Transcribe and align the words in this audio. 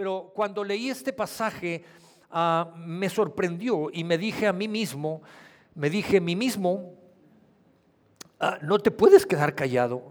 Pero 0.00 0.32
cuando 0.34 0.64
leí 0.64 0.88
este 0.88 1.12
pasaje 1.12 1.84
ah, 2.30 2.72
me 2.74 3.10
sorprendió 3.10 3.90
y 3.92 4.02
me 4.02 4.16
dije 4.16 4.46
a 4.46 4.52
mí 4.54 4.66
mismo, 4.66 5.20
me 5.74 5.90
dije 5.90 6.22
mí 6.22 6.34
mismo, 6.34 6.94
ah, 8.40 8.56
no 8.62 8.78
te 8.78 8.90
puedes 8.90 9.26
quedar 9.26 9.54
callado. 9.54 10.10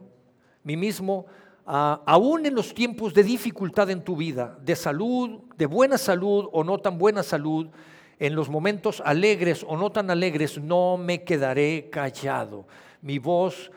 Mí 0.64 0.78
mismo, 0.78 1.26
ah, 1.66 2.04
aún 2.06 2.46
en 2.46 2.54
los 2.54 2.72
tiempos 2.76 3.16
de 3.16 3.24
dificultad 3.24 3.90
en 3.90 4.04
tu 4.04 4.16
vida, 4.16 4.60
de 4.62 4.76
salud, 4.76 5.40
de 5.58 5.66
buena 5.66 5.98
salud 5.98 6.48
o 6.52 6.64
no 6.64 6.78
tan 6.78 7.00
buena 7.00 7.24
salud, 7.24 7.70
en 8.20 8.36
los 8.36 8.48
momentos 8.48 9.02
alegres 9.04 9.66
o 9.68 9.76
no 9.76 9.92
tan 9.92 10.12
alegres, 10.12 10.60
no 10.60 10.98
me 10.98 11.24
quedaré 11.24 11.90
callado. 11.90 12.68
Mi 13.02 13.18
voz 13.18 13.72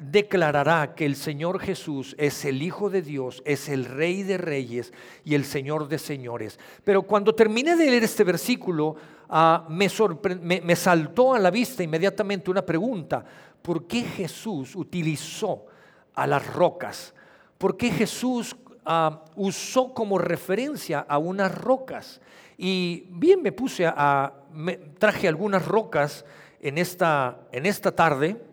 declarará 0.00 0.94
que 0.94 1.04
el 1.04 1.14
Señor 1.14 1.60
Jesús 1.60 2.14
es 2.18 2.44
el 2.46 2.62
Hijo 2.62 2.88
de 2.88 3.02
Dios, 3.02 3.42
es 3.44 3.68
el 3.68 3.84
Rey 3.84 4.22
de 4.22 4.38
Reyes 4.38 4.92
y 5.24 5.34
el 5.34 5.44
Señor 5.44 5.88
de 5.88 5.98
Señores. 5.98 6.58
Pero 6.82 7.02
cuando 7.02 7.34
terminé 7.34 7.76
de 7.76 7.86
leer 7.86 8.04
este 8.04 8.24
versículo, 8.24 8.96
ah, 9.28 9.66
me, 9.68 9.88
me, 10.62 10.76
saltó 10.76 11.34
a 11.34 11.38
la 11.38 11.50
vista 11.50 11.82
inmediatamente 11.82 12.50
una 12.50 12.64
pregunta. 12.64 13.24
¿Por 13.60 13.86
qué 13.86 14.02
Jesús 14.02 14.74
utilizó 14.74 15.66
a 16.14 16.26
las 16.26 16.46
rocas? 16.54 17.14
¿Por 17.58 17.76
qué 17.76 17.90
Jesús 17.90 18.56
ah, 18.86 19.22
usó 19.36 19.92
como 19.92 20.16
referencia 20.16 21.00
a 21.00 21.18
unas 21.18 21.54
rocas? 21.54 22.22
Y 22.56 23.04
bien 23.10 23.42
me 23.42 23.52
puse 23.52 23.86
a, 23.86 24.32
traje 24.98 25.28
algunas 25.28 25.66
rocas 25.66 26.24
en 26.62 26.78
esta, 26.78 27.40
en 27.52 27.66
esta 27.66 27.92
tarde 27.92 28.49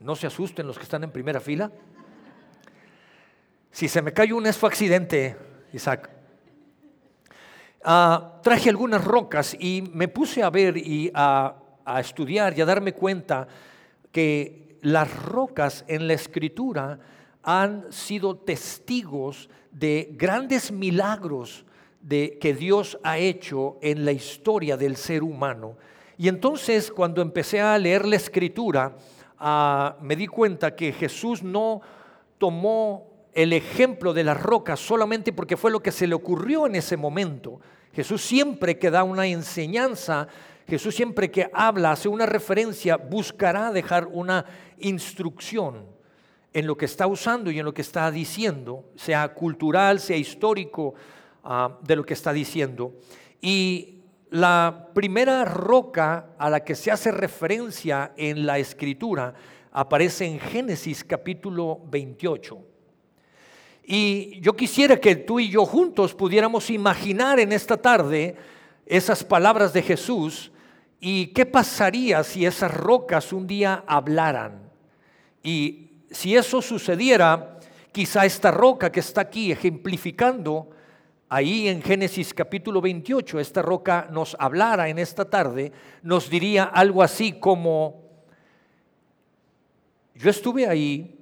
no 0.00 0.16
se 0.16 0.26
asusten 0.26 0.66
los 0.66 0.76
que 0.76 0.84
están 0.84 1.04
en 1.04 1.10
primera 1.10 1.40
fila. 1.40 1.70
Si 3.70 3.88
se 3.88 4.02
me 4.02 4.12
cae 4.12 4.32
un 4.32 4.46
es 4.46 4.62
accidente, 4.62 5.36
Isaac. 5.72 6.10
Ah, 7.84 8.40
traje 8.42 8.70
algunas 8.70 9.04
rocas 9.04 9.56
y 9.58 9.82
me 9.92 10.08
puse 10.08 10.42
a 10.42 10.50
ver 10.50 10.76
y 10.76 11.10
a, 11.14 11.56
a 11.84 12.00
estudiar 12.00 12.56
y 12.56 12.60
a 12.60 12.64
darme 12.64 12.92
cuenta 12.92 13.46
que 14.10 14.78
las 14.82 15.14
rocas 15.22 15.84
en 15.88 16.06
la 16.06 16.14
escritura 16.14 16.98
han 17.42 17.92
sido 17.92 18.36
testigos 18.36 19.50
de 19.70 20.10
grandes 20.12 20.70
milagros 20.72 21.64
de, 22.00 22.38
que 22.38 22.54
Dios 22.54 22.98
ha 23.02 23.18
hecho 23.18 23.78
en 23.82 24.04
la 24.04 24.12
historia 24.12 24.76
del 24.76 24.96
ser 24.96 25.22
humano. 25.22 25.76
Y 26.16 26.28
entonces 26.28 26.90
cuando 26.90 27.22
empecé 27.22 27.60
a 27.60 27.76
leer 27.78 28.06
la 28.06 28.16
escritura, 28.16 28.96
me 30.00 30.16
di 30.16 30.26
cuenta 30.26 30.74
que 30.74 30.92
Jesús 30.92 31.42
no 31.42 31.80
tomó 32.38 33.28
el 33.34 33.52
ejemplo 33.52 34.14
de 34.14 34.24
las 34.24 34.40
rocas 34.40 34.80
solamente 34.80 35.32
porque 35.32 35.56
fue 35.56 35.70
lo 35.70 35.80
que 35.80 35.92
se 35.92 36.06
le 36.06 36.14
ocurrió 36.14 36.66
en 36.66 36.76
ese 36.76 36.96
momento. 36.96 37.60
Jesús 37.92 38.22
siempre 38.22 38.78
que 38.78 38.90
da 38.90 39.02
una 39.02 39.26
enseñanza, 39.26 40.28
Jesús 40.66 40.94
siempre 40.94 41.30
que 41.30 41.50
habla, 41.52 41.92
hace 41.92 42.08
una 42.08 42.26
referencia, 42.26 42.96
buscará 42.96 43.70
dejar 43.70 44.08
una 44.10 44.46
instrucción 44.78 45.86
en 46.52 46.66
lo 46.66 46.76
que 46.76 46.86
está 46.86 47.06
usando 47.06 47.50
y 47.50 47.58
en 47.58 47.64
lo 47.64 47.74
que 47.74 47.82
está 47.82 48.10
diciendo, 48.10 48.84
sea 48.94 49.34
cultural, 49.34 50.00
sea 50.00 50.16
histórico, 50.16 50.94
ah, 51.42 51.78
de 51.82 51.96
lo 51.96 52.04
que 52.04 52.14
está 52.14 52.32
diciendo. 52.32 52.94
Y 53.40 54.03
la 54.34 54.88
primera 54.92 55.44
roca 55.44 56.30
a 56.36 56.50
la 56.50 56.64
que 56.64 56.74
se 56.74 56.90
hace 56.90 57.12
referencia 57.12 58.14
en 58.16 58.44
la 58.44 58.58
escritura 58.58 59.32
aparece 59.70 60.24
en 60.24 60.40
Génesis 60.40 61.04
capítulo 61.04 61.80
28. 61.86 62.58
Y 63.84 64.40
yo 64.40 64.56
quisiera 64.56 64.98
que 64.98 65.14
tú 65.14 65.38
y 65.38 65.50
yo 65.50 65.64
juntos 65.64 66.16
pudiéramos 66.16 66.68
imaginar 66.70 67.38
en 67.38 67.52
esta 67.52 67.76
tarde 67.76 68.34
esas 68.86 69.22
palabras 69.22 69.72
de 69.72 69.78
Ejecús 69.78 70.50
y 70.98 71.28
qué 71.28 71.46
pasaría 71.46 72.24
si 72.24 72.44
esas 72.44 72.74
rocas 72.74 73.32
un 73.32 73.46
día 73.46 73.84
hablaran. 73.86 74.68
Y 75.44 75.90
si 76.10 76.34
eso 76.34 76.60
sucediera, 76.60 77.60
quizá 77.92 78.26
esta 78.26 78.50
roca 78.50 78.90
que 78.90 78.98
está 78.98 79.20
aquí 79.20 79.52
ejemplificando 79.52 80.70
ahí 81.34 81.66
en 81.66 81.82
Génesis 81.82 82.32
capítulo 82.32 82.80
28, 82.80 83.40
esta 83.40 83.60
roca 83.60 84.06
nos 84.08 84.36
hablara 84.38 84.88
en 84.88 85.00
esta 85.00 85.24
tarde, 85.24 85.72
nos 86.00 86.30
diría 86.30 86.62
algo 86.62 87.02
así 87.02 87.32
como, 87.32 88.04
yo 90.14 90.30
estuve 90.30 90.68
ahí, 90.68 91.18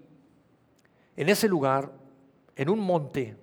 en 1.17 1.31
ese 1.31 1.49
lugar, 1.49 1.91
en 2.55 2.69
un 2.69 2.81
monte, 2.81 3.39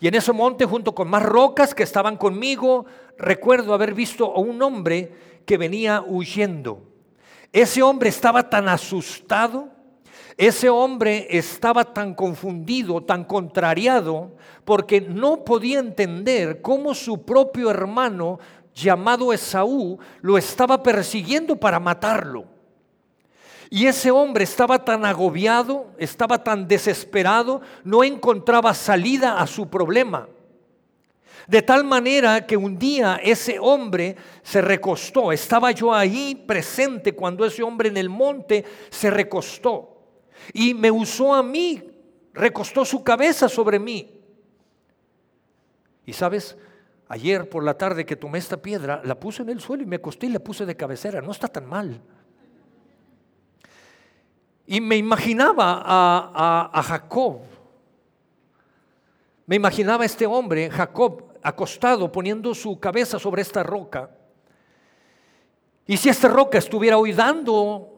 y 0.00 0.08
en 0.08 0.16
ese 0.16 0.32
monte 0.32 0.64
junto 0.64 0.92
con 0.92 1.08
más 1.08 1.22
rocas 1.22 1.72
que 1.72 1.84
estaban 1.84 2.16
conmigo, 2.16 2.86
recuerdo 3.16 3.74
haber 3.74 3.94
visto 3.94 4.34
a 4.34 4.40
un 4.40 4.60
hombre 4.60 5.12
que 5.46 5.56
venía 5.56 6.02
huyendo. 6.04 6.82
Ese 7.52 7.80
hombre 7.80 8.08
estaba 8.08 8.50
tan 8.50 8.68
asustado 8.68 9.68
ese 10.36 10.68
hombre 10.68 11.28
estaba 11.30 11.84
tan 11.84 12.14
confundido, 12.14 13.02
tan 13.02 13.24
contrariado, 13.24 14.32
porque 14.64 15.00
no 15.00 15.44
podía 15.44 15.78
entender 15.78 16.60
cómo 16.60 16.94
su 16.94 17.22
propio 17.24 17.70
hermano, 17.70 18.40
llamado 18.74 19.32
Esaú, 19.32 19.98
lo 20.20 20.36
estaba 20.36 20.82
persiguiendo 20.82 21.54
para 21.56 21.78
matarlo. 21.78 22.46
Y 23.70 23.86
ese 23.86 24.10
hombre 24.10 24.44
estaba 24.44 24.84
tan 24.84 25.04
agobiado, 25.04 25.86
estaba 25.98 26.42
tan 26.42 26.66
desesperado, 26.66 27.60
no 27.84 28.02
encontraba 28.02 28.74
salida 28.74 29.38
a 29.38 29.46
su 29.46 29.68
problema. 29.68 30.28
De 31.46 31.62
tal 31.62 31.84
manera 31.84 32.46
que 32.46 32.56
un 32.56 32.78
día 32.78 33.20
ese 33.22 33.58
hombre 33.60 34.16
se 34.42 34.60
recostó. 34.60 35.30
Estaba 35.30 35.70
yo 35.70 35.92
ahí 35.92 36.34
presente 36.34 37.14
cuando 37.14 37.44
ese 37.44 37.62
hombre 37.62 37.88
en 37.88 37.98
el 37.98 38.08
monte 38.08 38.64
se 38.90 39.10
recostó 39.10 39.93
y 40.52 40.74
me 40.74 40.90
usó 40.90 41.34
a 41.34 41.42
mí, 41.42 41.82
recostó 42.32 42.84
su 42.84 43.02
cabeza 43.02 43.48
sobre 43.48 43.78
mí. 43.78 44.20
Y 46.06 46.12
sabes, 46.12 46.56
ayer 47.08 47.48
por 47.48 47.64
la 47.64 47.78
tarde 47.78 48.04
que 48.04 48.16
tomé 48.16 48.38
esta 48.38 48.56
piedra, 48.56 49.00
la 49.04 49.18
puse 49.18 49.42
en 49.42 49.50
el 49.50 49.60
suelo 49.60 49.82
y 49.82 49.86
me 49.86 49.96
acosté 49.96 50.26
y 50.26 50.30
la 50.30 50.40
puse 50.40 50.66
de 50.66 50.76
cabecera. 50.76 51.20
No 51.20 51.32
está 51.32 51.48
tan 51.48 51.66
mal. 51.66 52.00
Y 54.66 54.80
me 54.80 54.96
imaginaba 54.96 55.82
a, 55.84 56.82
Jacob. 56.82 57.40
Me 59.46 59.56
imaginaba 59.56 60.04
a 60.04 60.06
este 60.06 60.26
hombre, 60.26 60.70
Jacob, 60.70 61.34
acostado, 61.42 62.10
poniendo 62.10 62.54
su 62.54 62.80
cabeza 62.80 63.18
sobre 63.18 63.42
esta 63.42 63.62
roca. 63.62 64.10
Y 65.86 65.98
si 65.98 66.08
esta 66.08 66.28
roca 66.28 66.56
estuviera 66.56 66.96
hoy 66.96 67.12
dando 67.12 67.93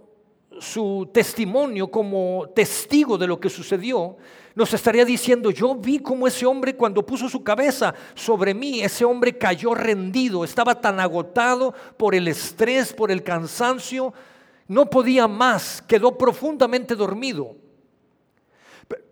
su 0.60 1.08
testimonio 1.12 1.90
como 1.90 2.48
testigo 2.54 3.18
de 3.18 3.26
lo 3.26 3.38
que 3.38 3.48
sucedió, 3.48 4.16
nos 4.54 4.72
estaría 4.72 5.04
diciendo, 5.04 5.50
yo 5.50 5.74
vi 5.74 5.98
como 5.98 6.26
ese 6.26 6.46
hombre 6.46 6.74
cuando 6.74 7.04
puso 7.04 7.28
su 7.28 7.44
cabeza 7.44 7.94
sobre 8.14 8.54
mí, 8.54 8.80
ese 8.80 9.04
hombre 9.04 9.36
cayó 9.36 9.74
rendido, 9.74 10.44
estaba 10.44 10.80
tan 10.80 10.98
agotado 10.98 11.74
por 11.98 12.14
el 12.14 12.26
estrés, 12.28 12.92
por 12.92 13.10
el 13.10 13.22
cansancio, 13.22 14.14
no 14.66 14.86
podía 14.86 15.28
más, 15.28 15.82
quedó 15.82 16.16
profundamente 16.16 16.94
dormido. 16.94 17.54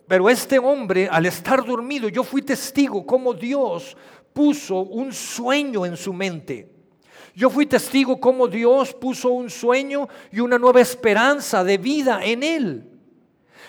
Pero 0.07 0.29
este 0.29 0.59
hombre, 0.59 1.07
al 1.09 1.25
estar 1.25 1.65
dormido, 1.65 2.09
yo 2.09 2.23
fui 2.23 2.41
testigo 2.41 3.05
como 3.05 3.33
Dios 3.33 3.95
puso 4.33 4.81
un 4.81 5.13
sueño 5.13 5.85
en 5.85 5.95
su 5.95 6.11
mente. 6.11 6.74
Yo 7.35 7.49
fui 7.49 7.65
testigo 7.65 8.17
cómo 8.17 8.47
Dios 8.47 8.93
puso 8.93 9.29
un 9.29 9.49
sueño 9.49 10.07
y 10.31 10.39
una 10.39 10.57
nueva 10.57 10.79
esperanza 10.79 11.65
de 11.65 11.77
vida 11.77 12.21
en 12.23 12.43
él. 12.43 12.89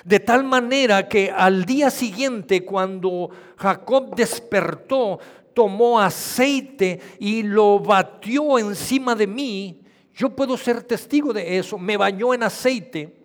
De 0.04 0.20
tal 0.20 0.44
manera 0.44 1.08
que 1.08 1.32
al 1.36 1.64
día 1.64 1.90
siguiente, 1.90 2.64
cuando 2.64 3.28
Jacob 3.56 4.14
despertó, 4.14 5.18
tomó 5.52 6.00
aceite 6.00 7.00
y 7.18 7.42
lo 7.42 7.80
batió 7.80 8.56
encima 8.60 9.16
de 9.16 9.26
mí. 9.26 9.82
Yo 10.14 10.30
puedo 10.30 10.56
ser 10.56 10.84
testigo 10.84 11.32
de 11.32 11.58
eso. 11.58 11.76
Me 11.76 11.96
bañó 11.96 12.32
en 12.34 12.44
aceite. 12.44 13.16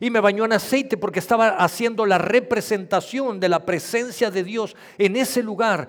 Y 0.00 0.10
me 0.10 0.20
bañó 0.20 0.44
en 0.44 0.52
aceite 0.52 0.98
porque 0.98 1.18
estaba 1.18 1.48
haciendo 1.56 2.04
la 2.04 2.18
representación 2.18 3.40
de 3.40 3.48
la 3.48 3.64
presencia 3.64 4.30
de 4.30 4.44
Dios 4.44 4.76
en 4.98 5.16
ese 5.16 5.42
lugar 5.42 5.88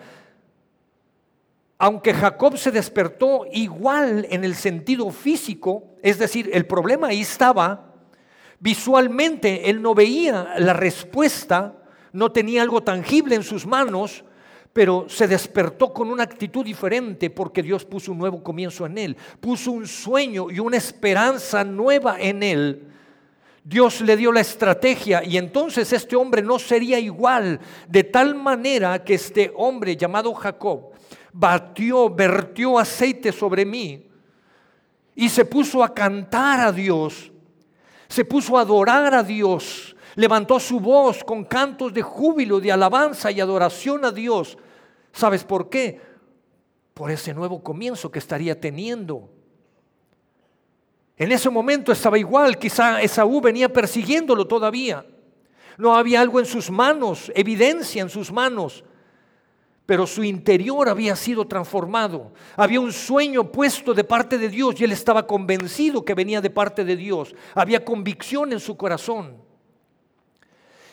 aunque 1.81 2.13
Jacob 2.13 2.57
se 2.57 2.71
despertó 2.71 3.45
igual 3.53 4.27
en 4.29 4.43
el 4.43 4.53
sentido 4.53 5.09
físico, 5.11 5.95
es 6.03 6.19
decir, 6.19 6.49
el 6.53 6.65
problema 6.65 7.07
ahí 7.07 7.21
estaba, 7.21 7.93
visualmente 8.59 9.69
él 9.69 9.81
no 9.81 9.95
veía 9.95 10.55
la 10.57 10.73
respuesta, 10.73 11.73
no 12.11 12.33
tenía 12.33 12.63
algo 12.63 12.83
tangible 12.83 13.35
en 13.35 13.43
sus 13.43 13.65
manos, 13.65 14.25
pero 14.73 15.05
se 15.07 15.25
despertó 15.25 15.93
con 15.93 16.09
una 16.09 16.23
actitud 16.23 16.65
diferente 16.65 17.29
porque 17.29 17.63
Dios 17.63 17.85
puso 17.85 18.11
un 18.11 18.17
nuevo 18.17 18.43
comienzo 18.43 18.85
en 18.85 18.97
él, 18.97 19.17
puso 19.39 19.71
un 19.71 19.87
sueño 19.87 20.51
y 20.51 20.59
una 20.59 20.75
esperanza 20.75 21.63
nueva 21.63 22.17
en 22.19 22.43
él. 22.43 22.87
Dios 23.63 24.01
le 24.01 24.17
dio 24.17 24.33
la 24.33 24.41
estrategia 24.41 25.23
y 25.23 25.37
entonces 25.37 25.93
este 25.93 26.17
hombre 26.17 26.41
no 26.41 26.59
sería 26.59 26.99
igual, 26.99 27.61
de 27.87 28.03
tal 28.03 28.35
manera 28.35 29.01
que 29.01 29.13
este 29.13 29.53
hombre 29.55 29.95
llamado 29.95 30.33
Jacob 30.33 30.88
batió, 31.31 32.09
vertió 32.09 32.77
aceite 32.77 33.31
sobre 33.31 33.65
mí 33.65 34.07
y 35.15 35.29
se 35.29 35.45
puso 35.45 35.83
a 35.83 35.93
cantar 35.93 36.59
a 36.59 36.71
Dios, 36.71 37.31
se 38.07 38.25
puso 38.25 38.57
a 38.57 38.61
adorar 38.61 39.13
a 39.13 39.23
Dios, 39.23 39.95
levantó 40.15 40.59
su 40.59 40.79
voz 40.79 41.23
con 41.23 41.43
cantos 41.43 41.93
de 41.93 42.01
júbilo, 42.01 42.59
de 42.59 42.71
alabanza 42.71 43.31
y 43.31 43.39
adoración 43.39 44.05
a 44.05 44.11
Dios. 44.11 44.57
¿Sabes 45.11 45.43
por 45.43 45.69
qué? 45.69 46.01
Por 46.93 47.11
ese 47.11 47.33
nuevo 47.33 47.63
comienzo 47.63 48.11
que 48.11 48.19
estaría 48.19 48.59
teniendo 48.59 49.29
en 51.19 51.33
ese 51.33 51.49
momento 51.49 51.91
estaba 51.91 52.17
igual, 52.17 52.57
quizá 52.57 53.01
Esaú 53.01 53.41
venía 53.41 53.67
persiguiéndolo 53.67 54.47
todavía. 54.47 55.05
No 55.77 55.93
había 55.95 56.21
algo 56.21 56.39
en 56.39 56.45
sus 56.45 56.71
manos, 56.71 57.29
evidencia 57.35 58.01
en 58.01 58.09
sus 58.09 58.31
manos, 58.31 58.85
pero 59.89 60.05
su 60.05 60.23
interior 60.23 60.87
había 60.87 61.15
sido 61.15 61.47
transformado. 61.47 62.31
Había 62.55 62.79
un 62.79 62.93
sueño 62.93 63.51
puesto 63.51 63.91
de 63.91 64.03
parte 64.03 64.37
de 64.37 64.47
Dios 64.47 64.79
y 64.79 64.83
él 64.83 64.91
estaba 64.91 65.25
convencido 65.25 66.05
que 66.05 66.13
venía 66.13 66.41
de 66.41 66.51
parte 66.51 66.85
de 66.85 66.95
Dios. 66.95 67.33
Había 67.55 67.83
convicción 67.83 68.53
en 68.53 68.59
su 68.59 68.77
corazón. 68.77 69.37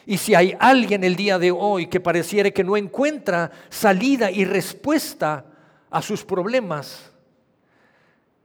Y 0.06 0.16
si 0.16 0.34
hay 0.34 0.56
alguien 0.58 1.04
el 1.04 1.14
día 1.14 1.38
de 1.38 1.50
hoy 1.50 1.88
que 1.88 2.00
pareciera 2.00 2.50
que 2.50 2.64
no 2.64 2.74
encuentra 2.74 3.50
salida 3.68 4.30
y 4.30 4.46
respuesta 4.46 5.44
a 5.90 6.00
sus 6.00 6.24
problemas, 6.24 7.12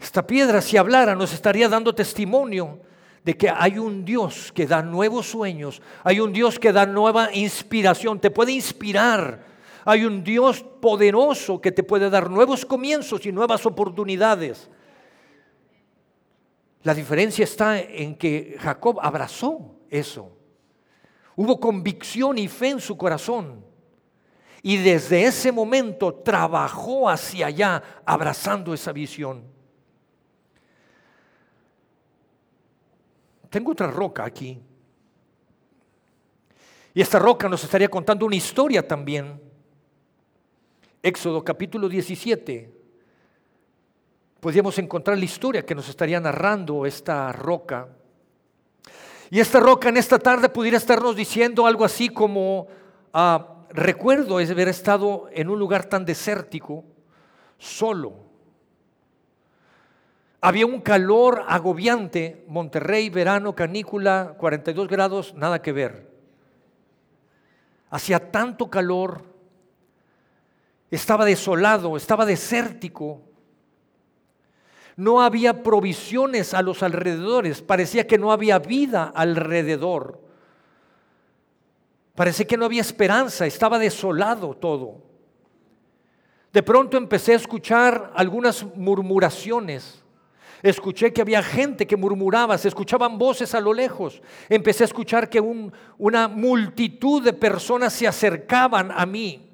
esta 0.01 0.27
piedra, 0.27 0.59
si 0.59 0.75
hablara, 0.75 1.15
nos 1.15 1.31
estaría 1.31 1.69
dando 1.69 1.95
testimonio 1.95 2.81
de 3.23 3.37
que 3.37 3.49
hay 3.49 3.77
un 3.77 4.03
Dios 4.03 4.51
que 4.51 4.67
da 4.67 4.81
nuevos 4.81 5.27
sueños, 5.27 5.81
hay 6.03 6.19
un 6.19 6.33
Dios 6.33 6.59
que 6.59 6.73
da 6.73 6.85
nueva 6.85 7.33
inspiración, 7.33 8.19
te 8.19 8.31
puede 8.31 8.51
inspirar, 8.51 9.50
hay 9.85 10.05
un 10.05 10.23
Dios 10.23 10.63
poderoso 10.81 11.59
que 11.59 11.71
te 11.71 11.83
puede 11.83 12.09
dar 12.09 12.29
nuevos 12.29 12.65
comienzos 12.65 13.25
y 13.25 13.31
nuevas 13.31 13.65
oportunidades. 13.65 14.69
La 16.83 16.93
diferencia 16.93 17.43
está 17.43 17.79
en 17.79 18.15
que 18.15 18.57
Jacob 18.59 18.99
abrazó 19.01 19.75
eso. 19.89 20.31
Hubo 21.35 21.59
convicción 21.59 22.37
y 22.37 22.47
fe 22.47 22.69
en 22.69 22.79
su 22.79 22.97
corazón. 22.97 23.63
Y 24.63 24.77
desde 24.77 25.23
ese 25.23 25.51
momento 25.51 26.13
trabajó 26.13 27.09
hacia 27.09 27.47
allá, 27.47 27.83
abrazando 28.05 28.73
esa 28.73 28.91
visión. 28.91 29.51
tengo 33.51 33.73
otra 33.73 33.87
roca 33.87 34.23
aquí. 34.23 34.59
Y 36.93 37.01
esta 37.01 37.19
roca 37.19 37.47
nos 37.47 37.63
estaría 37.63 37.89
contando 37.89 38.25
una 38.25 38.35
historia 38.35 38.87
también. 38.87 39.50
Éxodo 41.03 41.43
capítulo 41.43 41.89
17. 41.89 42.71
Podríamos 44.39 44.77
encontrar 44.77 45.17
la 45.17 45.25
historia 45.25 45.65
que 45.65 45.75
nos 45.75 45.89
estaría 45.89 46.19
narrando 46.19 46.85
esta 46.85 47.31
roca. 47.31 47.89
Y 49.29 49.39
esta 49.39 49.59
roca 49.59 49.89
en 49.89 49.97
esta 49.97 50.19
tarde 50.19 50.49
pudiera 50.49 50.77
estarnos 50.77 51.15
diciendo 51.15 51.65
algo 51.65 51.85
así 51.85 52.09
como, 52.09 52.67
ah, 53.13 53.65
recuerdo 53.69 54.37
haber 54.37 54.67
estado 54.67 55.29
en 55.31 55.49
un 55.49 55.57
lugar 55.57 55.85
tan 55.85 56.05
desértico, 56.05 56.83
solo 57.57 58.31
había 60.41 60.65
un 60.65 60.81
calor 60.81 61.45
agobiante, 61.47 62.43
Monterrey, 62.47 63.11
verano, 63.11 63.53
canícula, 63.53 64.33
42 64.39 64.87
grados, 64.87 65.35
nada 65.35 65.61
que 65.61 65.71
ver. 65.71 66.09
Hacía 67.91 68.31
tanto 68.31 68.67
calor, 68.67 69.23
estaba 70.91 71.25
desolado, 71.25 71.97
estaba 71.97 72.25
desértico. 72.25 73.21
No 74.95 75.21
había 75.21 75.63
provisiones 75.63 76.53
a 76.53 76.61
los 76.61 76.83
alrededores, 76.83 77.61
parecía 77.61 78.05
que 78.05 78.17
no 78.19 78.31
había 78.31 78.59
vida 78.59 79.11
alrededor. 79.15 80.21
Parecía 82.13 82.45
que 82.45 82.57
no 82.57 82.65
había 82.65 82.81
esperanza, 82.81 83.47
estaba 83.47 83.79
desolado 83.79 84.53
todo. 84.53 85.01
De 86.53 86.61
pronto 86.61 86.97
empecé 86.97 87.33
a 87.33 87.37
escuchar 87.37 88.11
algunas 88.13 88.63
murmuraciones 88.75 90.01
Escuché 90.61 91.11
que 91.11 91.21
había 91.21 91.41
gente 91.41 91.87
que 91.87 91.97
murmuraba, 91.97 92.57
se 92.57 92.67
escuchaban 92.67 93.17
voces 93.17 93.55
a 93.55 93.59
lo 93.59 93.73
lejos. 93.73 94.21
Empecé 94.47 94.83
a 94.83 94.85
escuchar 94.85 95.27
que 95.27 95.41
una 95.97 96.27
multitud 96.27 97.23
de 97.23 97.33
personas 97.33 97.93
se 97.93 98.07
acercaban 98.07 98.91
a 98.91 99.05
mí. 99.07 99.50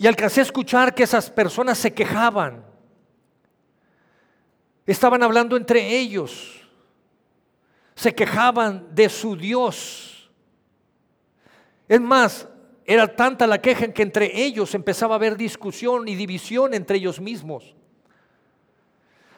Y 0.00 0.06
alcancé 0.06 0.40
a 0.40 0.44
escuchar 0.44 0.94
que 0.94 1.02
esas 1.02 1.28
personas 1.28 1.76
se 1.76 1.92
quejaban. 1.92 2.64
Estaban 4.86 5.22
hablando 5.22 5.58
entre 5.58 5.98
ellos. 5.98 6.66
Se 7.94 8.14
quejaban 8.14 8.94
de 8.94 9.10
su 9.10 9.36
Dios. 9.36 10.30
Es 11.86 12.00
más, 12.00 12.48
era 12.86 13.14
tanta 13.14 13.46
la 13.46 13.60
queja 13.60 13.84
en 13.84 13.92
que 13.92 14.00
entre 14.00 14.42
ellos 14.42 14.74
empezaba 14.74 15.16
a 15.16 15.18
haber 15.18 15.36
discusión 15.36 16.08
y 16.08 16.14
división 16.14 16.72
entre 16.72 16.96
ellos 16.96 17.20
mismos. 17.20 17.76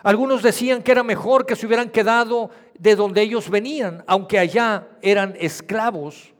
Algunos 0.04 0.44
decían 0.44 0.84
que 0.84 0.92
era 0.92 1.02
mejor 1.02 1.44
que 1.44 1.56
se 1.56 1.66
hubieran 1.66 1.90
quedado 1.90 2.50
de 2.78 2.94
donde 2.94 3.22
ellos 3.22 3.50
venían, 3.50 4.04
aunque 4.06 4.38
allá 4.38 4.86
eran 5.02 5.34
esclavos. 5.40 6.32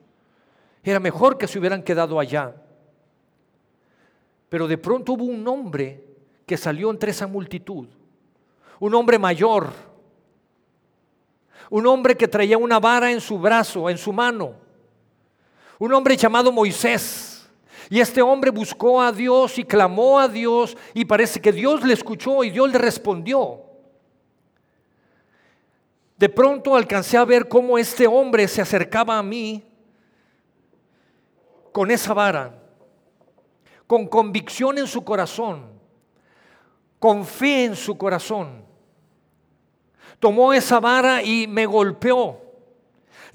Era 0.85 1.01
mejor 1.01 1.39
que 1.39 1.49
se 1.49 1.59
hubieran 1.59 1.83
quedado 1.83 2.21
allá. 2.21 2.55
Pero 4.53 4.69
de 4.69 4.77
pronto 4.77 5.15
hubo 5.15 5.25
un 5.25 5.49
hombre 5.49 6.05
que 6.45 6.59
salió 6.59 6.91
entre 6.91 7.13
esa 7.13 7.27
multitud, 7.27 7.89
un 8.79 8.95
hombre 8.95 9.19
mayor, 9.19 9.73
un 11.71 11.87
hombre 11.87 12.15
que 12.15 12.29
traía 12.29 12.59
una 12.59 12.79
vara 12.79 13.11
en 13.11 13.23
su 13.23 13.39
brazo, 13.39 13.89
en 13.89 13.97
su 13.97 14.13
mano 14.13 14.61
un 15.85 15.93
hombre 15.93 16.17
llamado 16.17 16.53
Moisés. 16.53 17.51
Y 17.91 17.99
este 17.99 18.23
hombre 18.23 18.53
buscó 18.53 19.03
a 19.03 19.11
Dios 19.11 19.59
y 19.59 19.65
clamó 19.65 20.21
a 20.21 20.29
Dios 20.29 20.77
y 20.95 21.05
parece 21.05 21.41
que 21.41 21.51
Dios 21.51 21.83
le 21.83 21.93
escuchó 21.93 22.45
y 22.45 22.51
Dios 22.51 22.71
le 22.71 22.79
respondió. 22.79 23.61
De 26.17 26.29
pronto 26.29 26.77
alcancé 26.77 27.17
a 27.17 27.25
ver 27.25 27.49
cómo 27.49 27.79
este 27.79 28.07
hombre 28.07 28.47
se 28.47 28.63
acercaba 28.63 29.19
a 29.19 29.25
mí 29.25 29.65
con 31.73 31.91
esa 31.91 32.15
vara, 32.15 32.62
con 33.93 34.07
convicción 34.07 34.79
en 34.79 34.87
su 34.87 35.05
corazón, 35.05 35.67
con 36.99 37.27
fe 37.27 37.65
en 37.65 37.77
su 37.77 37.99
corazón. 37.99 38.65
Tomó 40.19 40.55
esa 40.55 40.81
vara 40.81 41.23
y 41.23 41.47
me 41.47 41.67
golpeó. 41.67 42.41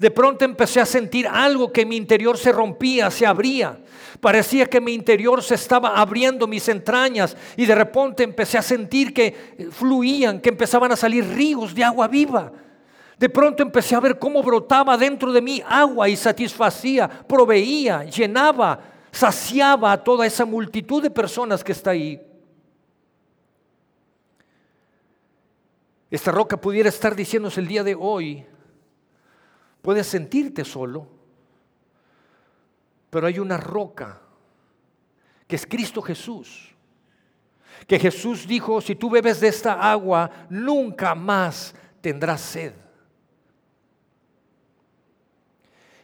De 0.00 0.10
pronto 0.10 0.44
empecé 0.44 0.80
a 0.80 0.84
sentir 0.84 1.28
algo 1.28 1.72
que 1.72 1.86
mi 1.86 1.96
interior 1.96 2.36
se 2.36 2.50
rompía, 2.50 3.08
se 3.08 3.24
abría. 3.24 3.78
Parecía 4.20 4.66
que 4.66 4.80
mi 4.80 4.94
interior 4.94 5.44
se 5.44 5.54
estaba 5.54 5.90
abriendo 5.90 6.48
mis 6.48 6.68
entrañas 6.68 7.36
y 7.56 7.64
de 7.64 7.76
repente 7.76 8.24
empecé 8.24 8.58
a 8.58 8.62
sentir 8.62 9.14
que 9.14 9.68
fluían, 9.70 10.40
que 10.40 10.48
empezaban 10.48 10.90
a 10.90 10.96
salir 10.96 11.24
ríos 11.24 11.72
de 11.72 11.84
agua 11.84 12.08
viva. 12.08 12.50
De 13.16 13.28
pronto 13.28 13.62
empecé 13.62 13.94
a 13.94 14.00
ver 14.00 14.18
cómo 14.18 14.42
brotaba 14.42 14.96
dentro 14.96 15.30
de 15.30 15.40
mí 15.40 15.62
agua 15.68 16.08
y 16.08 16.16
satisfacía, 16.16 17.08
proveía, 17.08 18.02
llenaba, 18.02 18.97
saciaba 19.10 19.92
a 19.92 20.02
toda 20.02 20.26
esa 20.26 20.44
multitud 20.44 21.02
de 21.02 21.10
personas 21.10 21.62
que 21.62 21.72
está 21.72 21.90
ahí. 21.90 22.20
Esta 26.10 26.30
roca 26.30 26.56
pudiera 26.56 26.88
estar 26.88 27.14
diciéndose 27.14 27.60
el 27.60 27.68
día 27.68 27.84
de 27.84 27.94
hoy, 27.94 28.46
Puedes 29.82 30.06
sentirte 30.06 30.64
solo, 30.64 31.08
pero 33.10 33.26
hay 33.26 33.38
una 33.38 33.56
roca 33.56 34.20
que 35.46 35.56
es 35.56 35.66
Cristo 35.66 36.02
Jesús. 36.02 36.74
Que 37.86 37.98
Jesús 37.98 38.46
dijo, 38.46 38.80
si 38.80 38.96
tú 38.96 39.08
bebes 39.08 39.40
de 39.40 39.48
esta 39.48 39.90
agua, 39.90 40.30
nunca 40.50 41.14
más 41.14 41.74
tendrás 42.00 42.40
sed. 42.40 42.74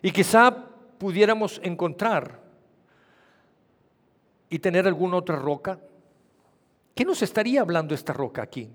Y 0.00 0.12
quizá 0.12 0.50
pudiéramos 0.98 1.60
encontrar 1.62 2.40
y 4.54 4.60
tener 4.60 4.86
alguna 4.86 5.16
otra 5.16 5.34
roca. 5.34 5.80
¿Qué 6.94 7.04
nos 7.04 7.20
estaría 7.22 7.60
hablando 7.60 7.92
esta 7.92 8.12
roca 8.12 8.40
aquí? 8.40 8.70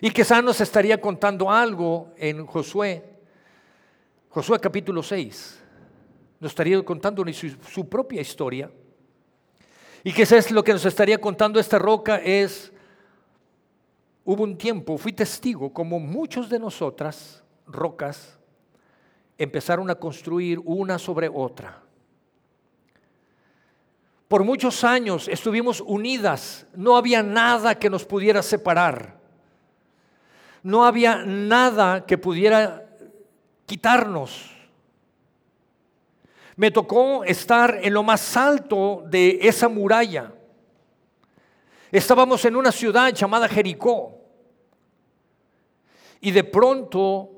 Y 0.00 0.10
quizá 0.10 0.40
nos 0.40 0.60
estaría 0.60 1.00
contando 1.00 1.50
algo 1.50 2.12
en 2.16 2.46
Josué 2.46 3.02
Josué 4.28 4.60
capítulo 4.60 5.02
6 5.02 5.62
nos 6.38 6.52
estaría 6.52 6.80
contando 6.84 7.24
su, 7.32 7.88
propia 7.88 8.20
historia. 8.20 8.70
Y 10.04 10.12
que 10.12 10.22
es 10.22 10.50
lo 10.52 10.62
que 10.62 10.72
nos 10.72 10.84
estaría 10.84 11.18
contando 11.18 11.58
esta 11.58 11.78
roca 11.78 12.18
es 12.18 12.72
hubo 14.24 14.44
un 14.44 14.56
tiempo, 14.56 14.98
fui 14.98 15.12
testigo, 15.12 15.72
como 15.72 15.98
muchos 15.98 16.48
de 16.48 16.60
nosotras, 16.60 17.42
rocas, 17.66 18.38
empezaron 19.36 19.90
a 19.90 19.96
construir 19.96 20.60
una 20.64 20.96
sobre 20.96 21.28
otra. 21.28 21.85
Por 24.28 24.42
muchos 24.42 24.82
años 24.82 25.28
estuvimos 25.28 25.80
unidas, 25.80 26.66
no 26.74 26.96
había 26.96 27.22
nada 27.22 27.76
que 27.76 27.88
nos 27.88 28.04
pudiera 28.04 28.42
separar, 28.42 29.20
no 30.64 30.84
había 30.84 31.24
nada 31.24 32.04
que 32.04 32.18
pudiera 32.18 32.88
quitarnos. 33.66 34.50
Me 36.56 36.72
tocó 36.72 37.22
estar 37.22 37.78
en 37.82 37.94
lo 37.94 38.02
más 38.02 38.36
alto 38.36 39.04
de 39.06 39.38
esa 39.42 39.68
muralla. 39.68 40.32
Estábamos 41.92 42.44
en 42.46 42.56
una 42.56 42.72
ciudad 42.72 43.12
llamada 43.12 43.48
Jericó. 43.48 44.18
Y 46.20 46.32
de 46.32 46.42
pronto 46.42 47.30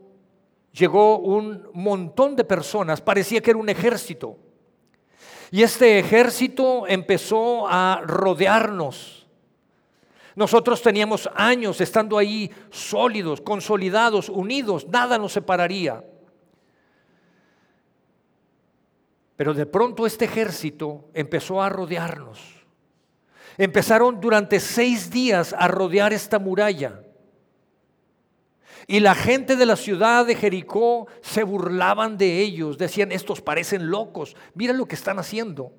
llegó 0.73 1.19
un 1.19 1.69
montón 1.75 2.35
de 2.35 2.45
personas, 2.45 3.03
parecía 3.03 3.43
que 3.43 3.51
era 3.51 3.59
un 3.59 3.69
ejército. 3.69 4.39
Y 5.51 5.63
este 5.63 5.99
ejército 5.99 6.87
empezó 6.87 7.67
a 7.69 8.03
rodearnos. 8.05 9.27
Nosotros 10.37 10.83
teníamos 10.83 11.29
años 11.35 11.81
estando 11.81 12.17
ahí 12.17 12.51
sólidos, 12.71 13.41
consolidados, 13.41 14.29
unidos, 14.29 14.87
nada 14.89 15.19
nos 15.19 15.33
separaría. 15.33 16.05
Pero 19.37 19.55
de 19.55 19.67
pronto 19.67 20.07
este 20.07 20.27
ejército 20.27 21.11
empezó 21.15 21.63
a 21.63 21.69
rodearnos. 21.69 22.41
Empezaron 23.57 24.21
durante 24.21 24.61
seis 24.61 25.11
días 25.11 25.55
a 25.59 25.67
rodear 25.67 26.13
esta 26.13 26.39
muralla. 26.39 27.03
Y 28.87 29.01
la 29.01 29.15
gente 29.15 29.57
de 29.57 29.67
la 29.67 29.77
ciudad 29.77 30.27
de 30.27 30.35
Jericó 30.35 31.07
se 31.21 31.43
burlaban 31.43 32.17
de 32.17 32.41
ellos, 32.41 32.79
decían, 32.79 33.13
estos 33.13 33.41
parecen 33.41 33.91
locos, 33.91 34.37
mira 34.55 34.73
lo 34.73 34.87
que 34.87 34.95
están 34.95 35.19
haciendo. 35.19 35.73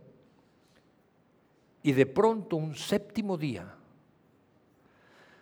Y 1.82 1.94
de 1.94 2.06
pronto 2.06 2.58
un 2.58 2.75
séptimo 2.75 3.38
día, 3.38 3.74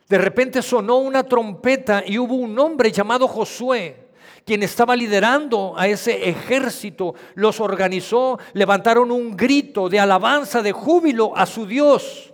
de 0.08 0.18
repente 0.18 0.62
sonó 0.62 1.00
una 1.00 1.24
trompeta 1.24 2.04
y 2.06 2.18
hubo 2.18 2.36
un 2.36 2.58
hombre 2.60 2.92
llamado 2.92 3.28
Josué 3.28 4.08
quien 4.48 4.64
estaba 4.64 4.96
liderando 4.96 5.74
a 5.78 5.90
ese 5.90 6.30
ejército, 6.30 7.16
los 7.36 7.60
organizó, 7.60 8.40
levantaron 8.54 9.12
un 9.12 9.36
grito 9.36 9.90
de 9.90 10.00
alabanza, 10.00 10.62
de 10.62 10.72
júbilo 10.72 11.36
a 11.36 11.46
su 11.46 11.66
Dios. 11.66 12.34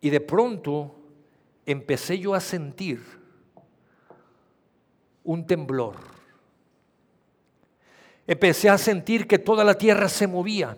Y 0.00 0.10
de 0.10 0.20
pronto 0.20 0.94
empecé 1.66 2.18
yo 2.18 2.34
a 2.34 2.40
sentir 2.40 3.02
un 5.22 5.46
temblor. 5.46 5.96
Empecé 8.26 8.70
a 8.70 8.78
sentir 8.78 9.26
que 9.26 9.38
toda 9.38 9.64
la 9.64 9.74
tierra 9.74 10.08
se 10.08 10.26
movía, 10.26 10.76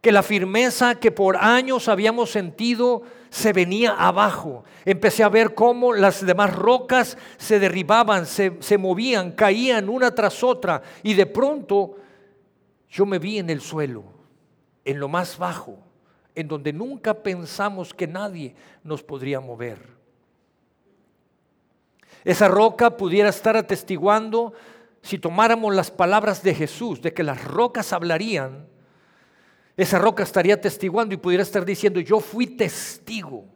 que 0.00 0.12
la 0.12 0.22
firmeza 0.22 0.94
que 0.94 1.10
por 1.10 1.36
años 1.36 1.88
habíamos 1.88 2.30
sentido 2.30 3.02
se 3.30 3.52
venía 3.52 3.92
abajo. 3.92 4.64
Empecé 4.84 5.22
a 5.22 5.28
ver 5.28 5.54
cómo 5.54 5.92
las 5.92 6.24
demás 6.24 6.54
rocas 6.54 7.18
se 7.36 7.58
derribaban, 7.58 8.26
se, 8.26 8.56
se, 8.60 8.78
movían, 8.78 9.32
caían 9.32 9.88
una 9.88 10.14
tras 10.14 10.42
otra. 10.42 10.82
Y 11.02 11.14
de 11.14 11.26
pronto 11.26 11.96
yo 12.88 13.06
me 13.06 13.18
vi 13.18 13.38
en 13.38 13.50
el 13.50 13.60
suelo, 13.60 14.04
en 14.84 14.98
lo 14.98 15.08
más 15.08 15.38
bajo, 15.38 15.78
en 16.34 16.48
donde 16.48 16.72
nunca 16.72 17.14
pensamos 17.14 17.94
que 17.94 18.06
nadie 18.06 18.54
nos 18.84 19.02
podría 19.02 19.40
mover. 19.40 19.78
Esa 22.24 22.48
roca 22.48 22.96
pudiera 22.96 23.28
estar 23.30 23.56
atestiguando 23.56 24.52
si 25.02 25.18
tomáramos 25.18 25.74
las 25.74 25.90
palabras 25.90 26.42
de 26.42 26.54
Jesús, 26.54 27.00
de 27.00 27.14
que 27.14 27.22
las 27.22 27.42
rocas 27.44 27.92
hablarían 27.92 28.70
esa 29.80 29.98
roca 29.98 30.22
estaría 30.22 30.60
testiguando 30.60 31.14
y 31.14 31.16
pudiera 31.16 31.42
estar 31.42 31.64
diciendo, 31.64 32.00
yo 32.00 32.20
fui 32.20 32.46
testigo 32.46 33.46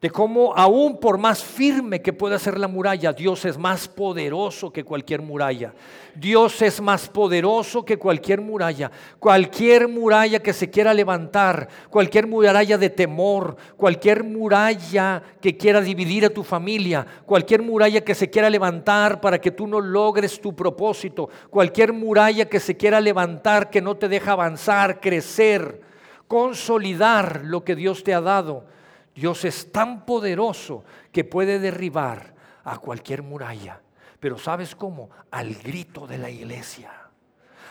de 0.00 0.08
cómo 0.08 0.54
aún 0.56 0.98
por 0.98 1.18
más 1.18 1.44
firme 1.44 2.00
que 2.00 2.14
pueda 2.14 2.38
ser 2.38 2.58
la 2.58 2.68
muralla, 2.68 3.12
Dios 3.12 3.44
es 3.44 3.58
más 3.58 3.86
poderoso 3.86 4.72
que 4.72 4.82
cualquier 4.82 5.20
muralla. 5.20 5.74
Dios 6.14 6.62
es 6.62 6.80
más 6.80 7.06
poderoso 7.06 7.84
que 7.84 7.98
cualquier 7.98 8.40
muralla. 8.40 8.90
Cualquier 9.18 9.88
muralla 9.88 10.38
que 10.40 10.54
se 10.54 10.70
quiera 10.70 10.94
levantar, 10.94 11.68
cualquier 11.90 12.26
muralla 12.26 12.78
de 12.78 12.88
temor, 12.88 13.56
cualquier 13.76 14.24
muralla 14.24 15.22
que 15.38 15.58
quiera 15.58 15.82
dividir 15.82 16.24
a 16.24 16.30
tu 16.30 16.44
familia, 16.44 17.06
cualquier 17.26 17.60
muralla 17.60 18.00
que 18.00 18.14
se 18.14 18.30
quiera 18.30 18.48
levantar 18.48 19.20
para 19.20 19.38
que 19.38 19.50
tú 19.50 19.66
no 19.66 19.80
logres 19.80 20.40
tu 20.40 20.56
propósito, 20.56 21.28
cualquier 21.50 21.92
muralla 21.92 22.46
que 22.46 22.58
se 22.58 22.74
quiera 22.74 23.02
levantar 23.02 23.68
que 23.68 23.82
no 23.82 23.98
te 23.98 24.08
deja 24.08 24.32
avanzar, 24.32 24.98
crecer, 24.98 25.82
consolidar 26.26 27.42
lo 27.44 27.64
que 27.64 27.76
Dios 27.76 28.02
te 28.02 28.14
ha 28.14 28.22
dado 28.22 28.79
Dios 29.20 29.44
es 29.44 29.70
tan 29.70 30.06
poderoso 30.06 30.82
que 31.12 31.24
puede 31.24 31.58
derribar 31.58 32.34
a 32.64 32.78
cualquier 32.78 33.22
muralla. 33.22 33.82
Pero 34.18 34.38
¿sabes 34.38 34.74
cómo? 34.74 35.10
Al 35.30 35.54
grito 35.56 36.06
de 36.06 36.16
la 36.16 36.30
iglesia. 36.30 36.90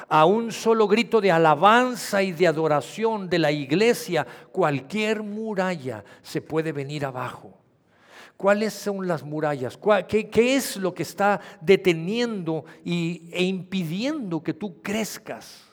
A 0.07 0.25
un 0.25 0.51
solo 0.51 0.87
grito 0.87 1.19
de 1.19 1.31
alabanza 1.31 2.21
y 2.21 2.33
de 2.33 2.45
adoración 2.45 3.31
de 3.31 3.39
la 3.39 3.51
iglesia, 3.51 4.27
cualquier 4.51 5.23
muralla 5.23 6.03
se 6.21 6.39
puede 6.39 6.71
venir 6.71 7.03
abajo. 7.03 7.57
¿Cuáles 8.37 8.75
son 8.75 9.07
las 9.07 9.23
murallas? 9.23 9.79
¿Qué, 10.07 10.55
es 10.55 10.77
lo 10.77 10.93
que 10.93 11.01
está 11.01 11.41
deteniendo 11.61 12.63
e 12.85 13.43
impidiendo 13.43 14.43
que 14.43 14.53
tú 14.53 14.83
crezcas? 14.83 15.63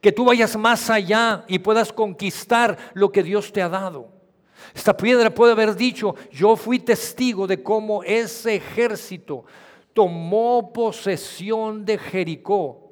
Que 0.00 0.12
tú 0.12 0.24
vayas 0.24 0.56
más 0.56 0.88
allá 0.88 1.44
y 1.46 1.58
puedas 1.58 1.92
conquistar 1.92 2.78
lo 2.94 3.12
que 3.12 3.22
Dios 3.22 3.52
te 3.52 3.60
ha 3.60 3.68
dado. 3.68 4.13
Esta 4.72 4.96
piedra 4.96 5.30
puede 5.30 5.52
haber 5.52 5.74
dicho, 5.74 6.14
yo 6.30 6.56
fui 6.56 6.78
testigo 6.78 7.46
de 7.46 7.62
cómo 7.62 8.02
ese 8.04 8.56
ejército 8.56 9.44
tomó 9.92 10.72
posesión 10.72 11.84
de 11.84 11.98
Jericó. 11.98 12.84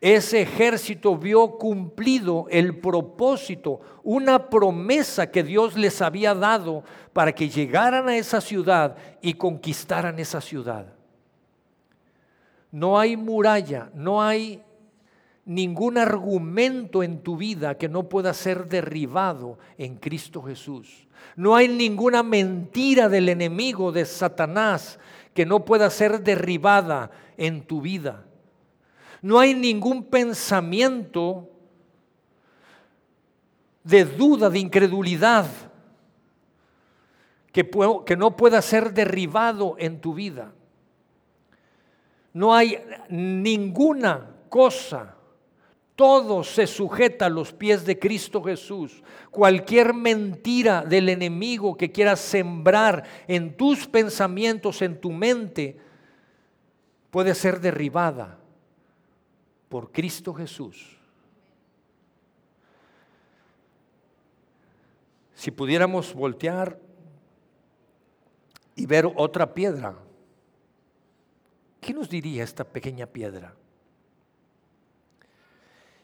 Ese 0.00 0.42
ejército 0.42 1.16
vio 1.16 1.56
cumplido 1.56 2.46
el 2.50 2.78
propósito, 2.78 3.80
una 4.02 4.50
promesa 4.50 5.30
que 5.30 5.42
Dios 5.42 5.76
les 5.76 6.02
había 6.02 6.34
dado 6.34 6.84
para 7.12 7.32
que 7.32 7.48
llegaran 7.48 8.08
a 8.08 8.16
esa 8.16 8.40
ciudad 8.40 8.96
y 9.22 9.34
conquistaran 9.34 10.18
esa 10.18 10.40
ciudad. 10.40 10.92
No 12.70 12.98
hay 12.98 13.16
muralla, 13.16 13.90
no 13.94 14.22
hay 14.22 14.62
ningún 15.46 15.96
argumento 15.96 17.04
en 17.04 17.22
tu 17.22 17.36
vida 17.36 17.78
que 17.78 17.88
no 17.88 18.08
pueda 18.08 18.34
ser 18.34 18.68
derribado 18.68 19.58
en 19.78 19.96
Cristo 19.96 20.42
Jesús. 20.42 21.06
No 21.36 21.54
hay 21.54 21.68
ninguna 21.68 22.22
mentira 22.22 23.08
del 23.08 23.28
enemigo, 23.28 23.92
de 23.92 24.04
Satanás, 24.04 24.98
que 25.32 25.46
no 25.46 25.64
pueda 25.64 25.88
ser 25.88 26.22
derribada 26.22 27.10
en 27.36 27.62
tu 27.62 27.80
vida. 27.80 28.26
No 29.22 29.38
hay 29.38 29.54
ningún 29.54 30.04
pensamiento 30.04 31.48
de 33.84 34.04
duda, 34.04 34.50
de 34.50 34.58
incredulidad, 34.58 35.46
que, 37.52 37.70
que 38.04 38.16
no 38.16 38.36
pueda 38.36 38.60
ser 38.60 38.92
derribado 38.92 39.76
en 39.78 40.00
tu 40.00 40.12
vida. 40.12 40.52
No 42.32 42.52
hay 42.52 42.78
ninguna 43.08 44.28
cosa 44.48 45.15
todo 45.96 46.44
se 46.44 46.66
sujeta 46.66 47.26
a 47.26 47.30
los 47.30 47.54
pies 47.54 47.86
de 47.86 47.98
Cristo 47.98 48.42
Jesús. 48.42 49.02
Cualquier 49.30 49.94
mentira 49.94 50.82
del 50.82 51.08
enemigo 51.08 51.74
que 51.74 51.90
quiera 51.90 52.16
sembrar 52.16 53.04
en 53.26 53.56
tus 53.56 53.86
pensamientos, 53.86 54.82
en 54.82 55.00
tu 55.00 55.10
mente, 55.10 55.78
puede 57.10 57.34
ser 57.34 57.60
derribada 57.60 58.38
por 59.70 59.90
Cristo 59.90 60.34
Jesús. 60.34 60.98
Si 65.34 65.50
pudiéramos 65.50 66.12
voltear 66.12 66.78
y 68.74 68.84
ver 68.84 69.10
otra 69.16 69.54
piedra, 69.54 69.94
¿qué 71.80 71.94
nos 71.94 72.10
diría 72.10 72.44
esta 72.44 72.64
pequeña 72.64 73.06
piedra? 73.06 73.54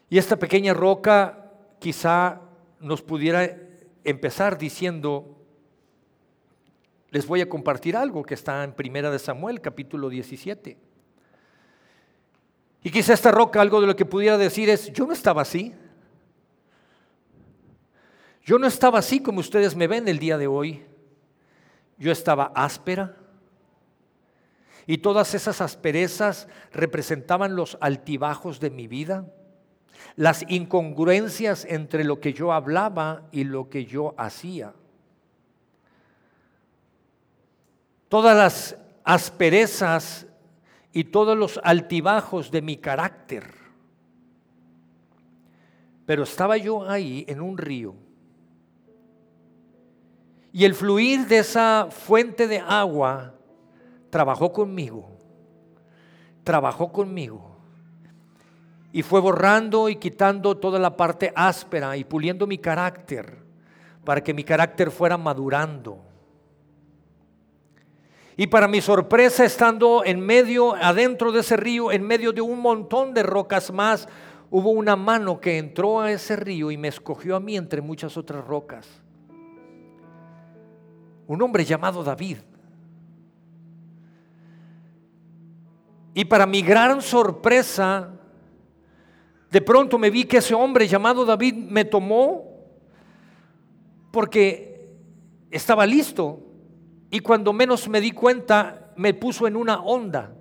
Y 0.09 0.17
esta 0.17 0.37
pequeña 0.37 0.73
roca 0.73 1.51
quizá 1.79 2.41
nos 2.79 3.01
pudiera 3.01 3.57
empezar 4.03 4.57
diciendo, 4.57 5.37
les 7.09 7.25
voy 7.25 7.41
a 7.41 7.49
compartir 7.49 7.95
algo 7.95 8.23
que 8.23 8.33
está 8.33 8.63
en 8.63 8.73
Primera 8.73 9.11
de 9.11 9.19
Samuel, 9.19 9.61
capítulo 9.61 10.09
17. 10.09 10.77
Y 12.83 12.89
quizá 12.89 13.13
esta 13.13 13.31
roca 13.31 13.61
algo 13.61 13.79
de 13.79 13.87
lo 13.87 13.95
que 13.95 14.05
pudiera 14.05 14.37
decir 14.37 14.69
es, 14.69 14.91
yo 14.91 15.05
no 15.05 15.13
estaba 15.13 15.41
así. 15.41 15.73
Yo 18.43 18.59
no 18.59 18.67
estaba 18.67 18.99
así 18.99 19.21
como 19.21 19.39
ustedes 19.39 19.75
me 19.75 19.87
ven 19.87 20.07
el 20.07 20.19
día 20.19 20.37
de 20.37 20.47
hoy. 20.47 20.83
Yo 21.97 22.11
estaba 22.11 22.51
áspera. 22.55 23.15
Y 24.85 24.97
todas 24.97 25.33
esas 25.33 25.61
asperezas 25.61 26.49
representaban 26.73 27.55
los 27.55 27.77
altibajos 27.79 28.59
de 28.59 28.69
mi 28.69 28.87
vida, 28.87 29.25
las 30.15 30.45
incongruencias 30.49 31.65
entre 31.65 32.03
lo 32.03 32.19
que 32.19 32.33
yo 32.33 32.53
hablaba 32.53 33.23
y 33.31 33.43
lo 33.43 33.69
que 33.69 33.85
yo 33.85 34.13
hacía. 34.17 34.73
Todas 38.09 38.37
las 38.37 38.77
asperezas 39.03 40.27
y 40.91 41.05
todos 41.05 41.37
los 41.37 41.59
altibajos 41.63 42.51
de 42.51 42.61
mi 42.61 42.77
carácter. 42.77 43.53
Pero 46.05 46.23
estaba 46.23 46.57
yo 46.57 46.89
ahí 46.89 47.25
en 47.27 47.41
un 47.41 47.57
río 47.57 47.95
y 50.53 50.65
el 50.65 50.75
fluir 50.75 51.27
de 51.27 51.39
esa 51.39 51.87
fuente 51.89 52.47
de 52.47 52.59
agua 52.59 53.33
trabajó 54.11 54.53
conmigo, 54.53 55.09
trabajó 56.43 56.91
conmigo. 56.91 57.52
Y 58.93 59.01
fue 59.01 59.19
borrando 59.19 59.89
y 59.89 59.97
quitando 59.97 60.55
toda 60.55 60.79
la 60.79 60.95
parte 60.95 61.33
áspera 61.35 61.97
y 61.97 62.05
puliendo 62.05 62.47
mi 62.47 62.57
carácter 62.57 63.39
para 64.05 64.23
que 64.23 64.33
mi 64.33 64.45
carácter 64.45 64.89
fuera 64.89 65.17
madurando. 65.17 65.99
Y 68.37 68.47
para 68.47 68.69
mi 68.69 68.79
sorpresa, 68.79 69.43
estando 69.43 70.05
en 70.05 70.21
medio, 70.21 70.75
adentro 70.75 71.33
de 71.33 71.41
ese 71.41 71.57
río, 71.57 71.91
en 71.91 72.03
medio 72.03 72.31
de 72.31 72.39
un 72.39 72.61
montón 72.61 73.13
de 73.13 73.23
rocas 73.23 73.73
más, 73.73 74.07
hubo 74.49 74.69
una 74.69 74.95
mano 74.95 75.41
que 75.41 75.57
entró 75.57 75.99
a 75.99 76.09
ese 76.09 76.37
río 76.37 76.71
y 76.71 76.77
me 76.77 76.87
escogió 76.87 77.35
a 77.35 77.41
mí 77.41 77.57
entre 77.57 77.81
muchas 77.81 78.15
otras 78.15 78.45
rocas 78.45 79.03
un 81.27 81.41
hombre 81.41 81.65
llamado 81.65 82.03
David. 82.03 82.37
Y 86.13 86.25
para 86.25 86.45
mi 86.45 86.61
gran 86.61 87.01
sorpresa, 87.01 88.11
de 89.53 89.61
pronto 89.61 89.99
me 89.99 90.09
vi 90.09 90.23
que 90.23 90.37
ese 90.37 90.55
hombre 90.55 90.87
llamado 90.87 91.25
David 91.25 91.53
me 91.53 91.85
tomó 91.85 92.65
porque 94.09 94.89
estaba 95.51 95.85
listo 95.85 96.39
y 97.11 97.19
cuando 97.19 97.53
menos 97.53 97.87
me 97.87 98.01
di 98.01 98.09
cuenta 98.09 98.91
me 98.95 99.13
puso 99.13 99.45
en 99.45 99.55
una 99.55 99.79
onda. 99.83 100.33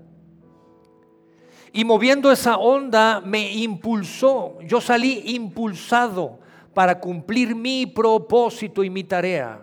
Y 1.75 1.85
moviendo 1.85 2.33
esa 2.33 2.57
onda 2.57 3.21
me 3.21 3.53
impulsó, 3.53 4.59
yo 4.63 4.81
salí 4.81 5.23
impulsado 5.35 6.39
para 6.73 6.99
cumplir 6.99 7.55
mi 7.55 7.85
propósito 7.85 8.83
y 8.83 8.89
mi 8.89 9.05
tarea. 9.05 9.63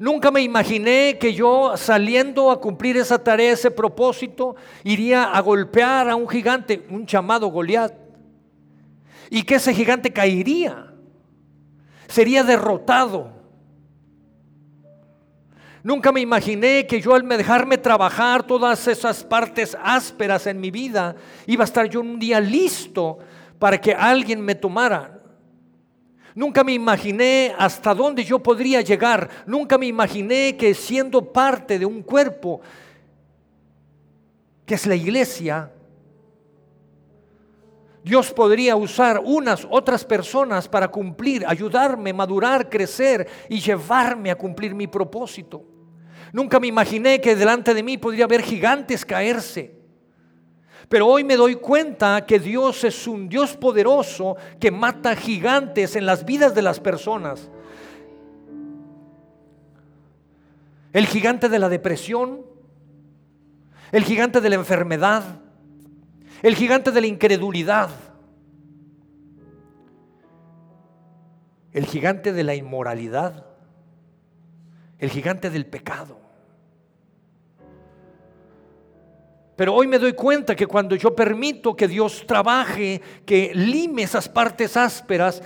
Nunca 0.00 0.30
me 0.30 0.40
imaginé 0.40 1.18
que 1.18 1.34
yo 1.34 1.76
saliendo 1.76 2.50
a 2.50 2.58
cumplir 2.58 2.96
esa 2.96 3.22
tarea, 3.22 3.52
ese 3.52 3.70
propósito, 3.70 4.56
iría 4.82 5.24
a 5.24 5.40
golpear 5.40 6.08
a 6.08 6.16
un 6.16 6.26
gigante, 6.26 6.86
un 6.88 7.04
llamado 7.04 7.48
Goliat. 7.48 7.92
Y 9.28 9.42
que 9.42 9.56
ese 9.56 9.74
gigante 9.74 10.10
caería. 10.10 10.94
Sería 12.08 12.42
derrotado. 12.42 13.30
Nunca 15.82 16.12
me 16.12 16.22
imaginé 16.22 16.86
que 16.86 17.02
yo 17.02 17.14
al 17.14 17.28
dejarme 17.28 17.76
trabajar 17.76 18.46
todas 18.46 18.88
esas 18.88 19.22
partes 19.22 19.76
ásperas 19.82 20.46
en 20.46 20.60
mi 20.60 20.70
vida, 20.70 21.14
iba 21.46 21.62
a 21.62 21.66
estar 21.66 21.86
yo 21.90 22.00
un 22.00 22.18
día 22.18 22.40
listo 22.40 23.18
para 23.58 23.78
que 23.78 23.92
alguien 23.92 24.40
me 24.40 24.54
tomara. 24.54 25.19
Nunca 26.34 26.62
me 26.62 26.72
imaginé 26.72 27.54
hasta 27.58 27.94
dónde 27.94 28.24
yo 28.24 28.38
podría 28.38 28.80
llegar. 28.80 29.28
Nunca 29.46 29.76
me 29.76 29.86
imaginé 29.86 30.56
que 30.56 30.74
siendo 30.74 31.32
parte 31.32 31.78
de 31.78 31.86
un 31.86 32.02
cuerpo, 32.02 32.60
que 34.64 34.74
es 34.74 34.86
la 34.86 34.94
iglesia, 34.94 35.72
Dios 38.02 38.32
podría 38.32 38.76
usar 38.76 39.20
unas 39.22 39.66
otras 39.68 40.04
personas 40.04 40.68
para 40.68 40.88
cumplir, 40.88 41.44
ayudarme, 41.46 42.12
madurar, 42.12 42.70
crecer 42.70 43.28
y 43.48 43.60
llevarme 43.60 44.30
a 44.30 44.38
cumplir 44.38 44.74
mi 44.74 44.86
propósito. 44.86 45.64
Nunca 46.32 46.60
me 46.60 46.68
imaginé 46.68 47.20
que 47.20 47.34
delante 47.36 47.74
de 47.74 47.82
mí 47.82 47.98
podría 47.98 48.24
haber 48.24 48.42
gigantes 48.42 49.04
caerse. 49.04 49.79
Pero 50.90 51.06
hoy 51.06 51.22
me 51.22 51.36
doy 51.36 51.54
cuenta 51.54 52.26
que 52.26 52.40
Dios 52.40 52.82
es 52.82 53.06
un 53.06 53.28
Dios 53.28 53.56
poderoso 53.56 54.36
que 54.58 54.72
mata 54.72 55.14
gigantes 55.14 55.94
en 55.94 56.04
las 56.04 56.24
vidas 56.24 56.52
de 56.52 56.62
las 56.62 56.80
personas. 56.80 57.48
El 60.92 61.06
gigante 61.06 61.48
de 61.48 61.60
la 61.60 61.68
depresión, 61.68 62.44
el 63.92 64.02
gigante 64.02 64.40
de 64.40 64.50
la 64.50 64.56
enfermedad, 64.56 65.22
el 66.42 66.56
gigante 66.56 66.90
de 66.90 67.00
la 67.00 67.06
incredulidad, 67.06 67.90
el 71.70 71.86
gigante 71.86 72.32
de 72.32 72.42
la 72.42 72.56
inmoralidad, 72.56 73.46
el 74.98 75.08
gigante 75.08 75.50
del 75.50 75.66
pecado. 75.66 76.19
Pero 79.60 79.74
hoy 79.74 79.86
me 79.86 79.98
doy 79.98 80.14
cuenta 80.14 80.56
que 80.56 80.66
cuando 80.66 80.96
yo 80.96 81.14
permito 81.14 81.76
que 81.76 81.86
Dios 81.86 82.24
trabaje, 82.26 82.98
que 83.26 83.52
lime 83.54 84.04
esas 84.04 84.26
partes 84.26 84.74
ásperas, 84.74 85.42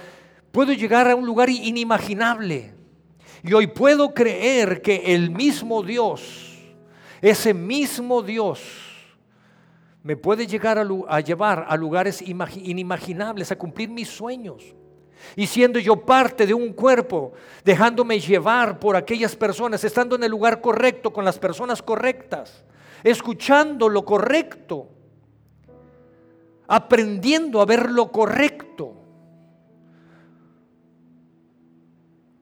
puedo 0.53 0.73
llegar 0.73 1.11
a 1.11 1.17
un 1.17 1.27
lugar 1.27 1.51
inimaginable. 1.51 2.75
Y 3.43 3.53
hoy 3.55 3.67
puedo 3.67 4.15
creer 4.15 4.83
que 4.83 5.17
el 5.17 5.33
mismo 5.33 5.83
Dios, 5.83 6.57
ese 7.21 7.53
mismo 7.53 8.23
Dios, 8.23 8.63
me 10.05 10.17
puede 10.17 10.47
llegar 10.47 10.79
a, 10.79 11.21
llevar 11.21 11.67
a 11.69 11.77
lugares 11.77 12.23
inimaginables, 12.23 13.51
a 13.51 13.59
cumplir 13.59 13.89
mis 13.89 14.11
sueños. 14.11 14.63
Y 15.35 15.49
siendo 15.49 15.81
yo 15.81 15.97
parte 15.97 16.47
de 16.47 16.55
un 16.55 16.73
cuerpo, 16.73 17.33
dejándome 17.65 18.21
llevar 18.21 18.79
por 18.79 18.95
aquellas 18.95 19.35
personas, 19.35 19.83
estando 19.83 20.15
en 20.15 20.23
el 20.23 20.31
lugar 20.31 20.61
correcto, 20.61 21.13
con 21.13 21.25
las 21.25 21.37
personas 21.37 21.83
correctas 21.83 22.65
escuchando 23.05 23.89
lo 23.89 24.05
correcto, 24.05 24.89
aprendiendo 26.67 27.61
a 27.61 27.67
ver 27.67 27.91
lo 27.91 28.11
correcto. 28.11 28.95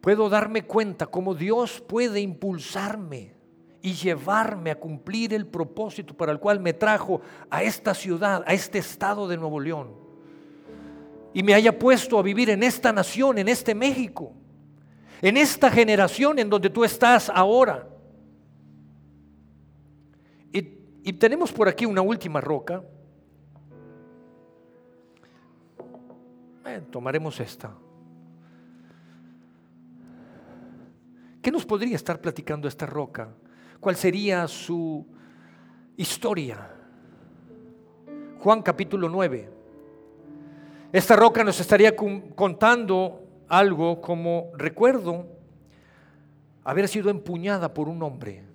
Puedo 0.00 0.28
darme 0.28 0.64
cuenta 0.64 1.06
cómo 1.06 1.34
Dios 1.34 1.80
puede 1.80 2.20
impulsarme 2.20 3.34
y 3.82 3.92
llevarme 3.94 4.70
a 4.70 4.78
cumplir 4.78 5.34
el 5.34 5.46
propósito 5.46 6.14
para 6.14 6.30
el 6.30 6.38
cual 6.38 6.60
me 6.60 6.72
trajo 6.72 7.20
a 7.50 7.64
esta 7.64 7.92
ciudad, 7.92 8.44
a 8.46 8.52
este 8.52 8.78
estado 8.78 9.26
de 9.26 9.36
Nuevo 9.36 9.58
León. 9.58 9.90
Y 11.34 11.42
me 11.42 11.54
haya 11.54 11.76
puesto 11.76 12.18
a 12.18 12.22
vivir 12.22 12.50
en 12.50 12.62
esta 12.62 12.92
nación, 12.92 13.38
en 13.38 13.48
este 13.48 13.74
México, 13.74 14.32
en 15.20 15.36
esta 15.36 15.70
generación 15.70 16.38
en 16.38 16.48
donde 16.48 16.70
tú 16.70 16.84
estás 16.84 17.30
ahora. 17.34 17.88
Y 21.04 21.12
tenemos 21.14 21.52
por 21.52 21.68
aquí 21.68 21.84
una 21.84 22.02
última 22.02 22.40
roca. 22.40 22.82
tomaremos 26.90 27.38
esta. 27.40 27.74
¿Qué 31.42 31.50
nos 31.50 31.66
podría 31.66 31.96
estar 31.96 32.20
platicando 32.20 32.68
esta 32.68 32.86
roca? 32.86 33.30
¿Cuál 33.80 33.96
sería 33.96 34.46
su 34.46 35.04
historia? 35.96 36.70
Juan 38.38 38.62
capítulo 38.62 39.08
9. 39.08 39.50
Esta 40.92 41.16
roca 41.16 41.42
nos 41.42 41.58
estaría 41.60 41.96
contando 41.96 43.26
algo 43.48 44.00
como 44.00 44.50
recuerdo 44.54 45.26
haber 46.64 46.88
sido 46.88 47.10
empuñada 47.10 47.74
por 47.74 47.88
un 47.88 48.02
hombre 48.02 48.51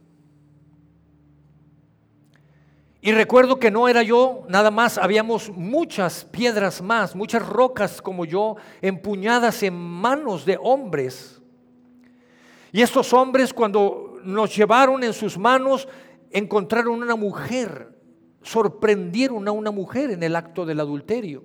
Y 2.99 3.11
recuerdo 3.11 3.59
que 3.59 3.69
no 3.69 3.87
era 3.87 4.01
yo 4.01 4.45
nada 4.49 4.71
más, 4.71 4.97
habíamos 4.97 5.49
muchas 5.49 6.25
piedras 6.25 6.81
más, 6.81 7.15
muchas 7.15 7.47
rocas 7.47 8.01
como 8.01 8.25
yo, 8.25 8.55
empuñadas 8.81 9.61
en 9.63 9.75
manos 9.75 10.45
de 10.45 10.57
hombres. 10.61 11.41
Y 12.71 12.81
estos 12.81 13.13
hombres 13.13 13.53
cuando 13.53 14.19
nos 14.23 14.55
llevaron 14.55 15.03
en 15.03 15.13
sus 15.13 15.37
manos, 15.37 15.87
encontraron 16.31 17.01
una 17.01 17.15
mujer, 17.15 17.95
sorprendieron 18.41 19.47
a 19.47 19.51
una 19.51 19.71
mujer 19.71 20.11
en 20.11 20.23
el 20.23 20.35
acto 20.35 20.65
del 20.65 20.79
adulterio. 20.79 21.43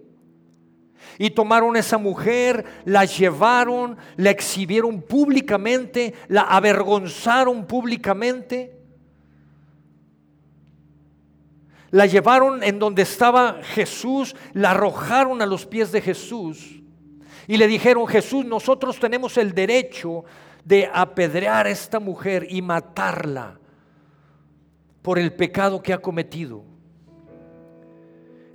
Y 1.18 1.30
tomaron 1.30 1.76
esa 1.76 1.98
mujer, 1.98 2.64
la 2.84 3.04
llevaron, 3.04 3.98
la 4.16 4.30
exhibieron 4.30 5.02
públicamente, 5.02 6.14
la 6.28 6.42
avergonzaron 6.42 7.66
públicamente 7.66 8.81
la 11.92 12.06
llevaron 12.06 12.62
en 12.64 12.78
donde 12.78 13.02
estaba 13.02 13.62
Jesús, 13.62 14.34
la 14.54 14.70
arrojaron 14.72 15.42
a 15.42 15.46
los 15.46 15.66
pies 15.66 15.92
de 15.92 16.00
Jesús. 16.00 16.80
Y 17.46 17.58
le 17.58 17.66
dijeron, 17.66 18.06
Jesús, 18.06 18.46
nosotros 18.46 18.98
tenemos 18.98 19.36
el 19.36 19.52
derecho 19.52 20.24
de 20.64 20.90
apedrear 20.92 21.66
a 21.66 21.70
esta 21.70 22.00
mujer 22.00 22.46
y 22.48 22.62
matarla 22.62 23.60
por 25.02 25.18
el 25.18 25.34
pecado 25.34 25.82
que 25.82 25.92
ha 25.92 25.98
cometido. 25.98 26.64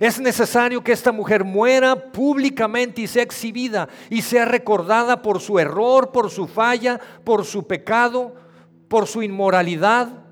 Es 0.00 0.18
necesario 0.20 0.82
que 0.82 0.92
esta 0.92 1.12
mujer 1.12 1.44
muera 1.44 2.10
públicamente 2.10 3.02
y 3.02 3.06
sea 3.06 3.22
exhibida 3.22 3.88
y 4.10 4.22
sea 4.22 4.46
recordada 4.46 5.22
por 5.22 5.40
su 5.40 5.60
error, 5.60 6.10
por 6.10 6.28
su 6.30 6.48
falla, 6.48 7.00
por 7.24 7.44
su 7.44 7.68
pecado, 7.68 8.34
por 8.88 9.06
su 9.06 9.22
inmoralidad. 9.22 10.27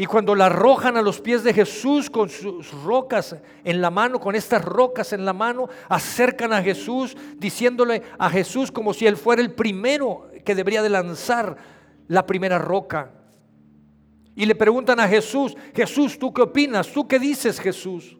Y 0.00 0.06
cuando 0.06 0.34
la 0.34 0.46
arrojan 0.46 0.96
a 0.96 1.02
los 1.02 1.20
pies 1.20 1.44
de 1.44 1.52
Jesús 1.52 2.08
con 2.08 2.30
sus 2.30 2.72
rocas 2.82 3.36
en 3.62 3.82
la 3.82 3.90
mano, 3.90 4.18
con 4.18 4.34
estas 4.34 4.64
rocas 4.64 5.12
en 5.12 5.26
la 5.26 5.34
mano, 5.34 5.68
acercan 5.90 6.54
a 6.54 6.62
Jesús 6.62 7.14
diciéndole 7.36 8.02
a 8.18 8.30
Jesús 8.30 8.72
como 8.72 8.94
si 8.94 9.06
él 9.06 9.18
fuera 9.18 9.42
el 9.42 9.52
primero 9.52 10.30
que 10.42 10.54
debería 10.54 10.80
de 10.80 10.88
lanzar 10.88 11.54
la 12.08 12.24
primera 12.24 12.58
roca. 12.58 13.12
Y 14.34 14.46
le 14.46 14.54
preguntan 14.54 15.00
a 15.00 15.06
Jesús, 15.06 15.54
Jesús, 15.74 16.18
¿tú 16.18 16.32
qué 16.32 16.40
opinas? 16.40 16.90
¿Tú 16.90 17.06
qué 17.06 17.18
dices, 17.18 17.60
Jesús? 17.60 18.16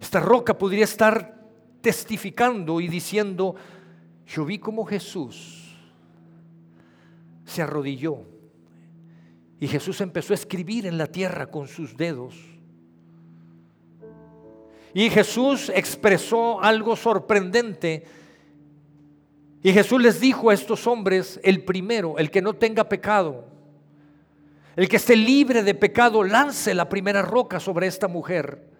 Esta 0.00 0.18
roca 0.18 0.56
podría 0.56 0.84
estar 0.84 1.44
testificando 1.82 2.80
y 2.80 2.88
diciendo, 2.88 3.54
yo 4.26 4.46
vi 4.46 4.58
como 4.58 4.86
Jesús 4.86 5.76
se 7.44 7.60
arrodilló 7.60 8.34
y 9.58 9.68
Jesús 9.68 10.00
empezó 10.00 10.32
a 10.32 10.36
escribir 10.36 10.86
en 10.86 10.98
la 10.98 11.06
tierra 11.06 11.46
con 11.46 11.66
sus 11.66 11.96
dedos. 11.96 12.34
Y 14.92 15.10
Jesús 15.10 15.70
expresó 15.74 16.62
algo 16.62 16.96
sorprendente. 16.96 18.04
Y 19.62 19.72
Jesús 19.72 20.00
les 20.00 20.20
dijo 20.20 20.50
a 20.50 20.54
estos 20.54 20.86
hombres, 20.86 21.40
el 21.42 21.64
primero, 21.64 22.18
el 22.18 22.30
que 22.30 22.42
no 22.42 22.54
tenga 22.54 22.88
pecado, 22.88 23.46
el 24.74 24.88
que 24.88 24.96
esté 24.96 25.16
libre 25.16 25.62
de 25.62 25.74
pecado, 25.74 26.22
lance 26.22 26.74
la 26.74 26.88
primera 26.88 27.22
roca 27.22 27.58
sobre 27.58 27.86
esta 27.86 28.08
mujer. 28.08 28.70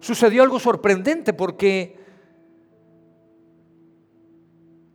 Sucedió 0.00 0.42
algo 0.42 0.58
sorprendente 0.58 1.34
porque 1.34 1.98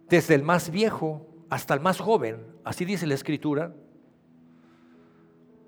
desde 0.09 0.33
el 0.33 0.41
más 0.41 0.71
viejo 0.71 1.34
hasta 1.49 1.73
el 1.73 1.79
más 1.79 1.99
joven 1.99 2.55
así 2.65 2.83
dice 2.83 3.05
la 3.07 3.13
escritura, 3.13 3.71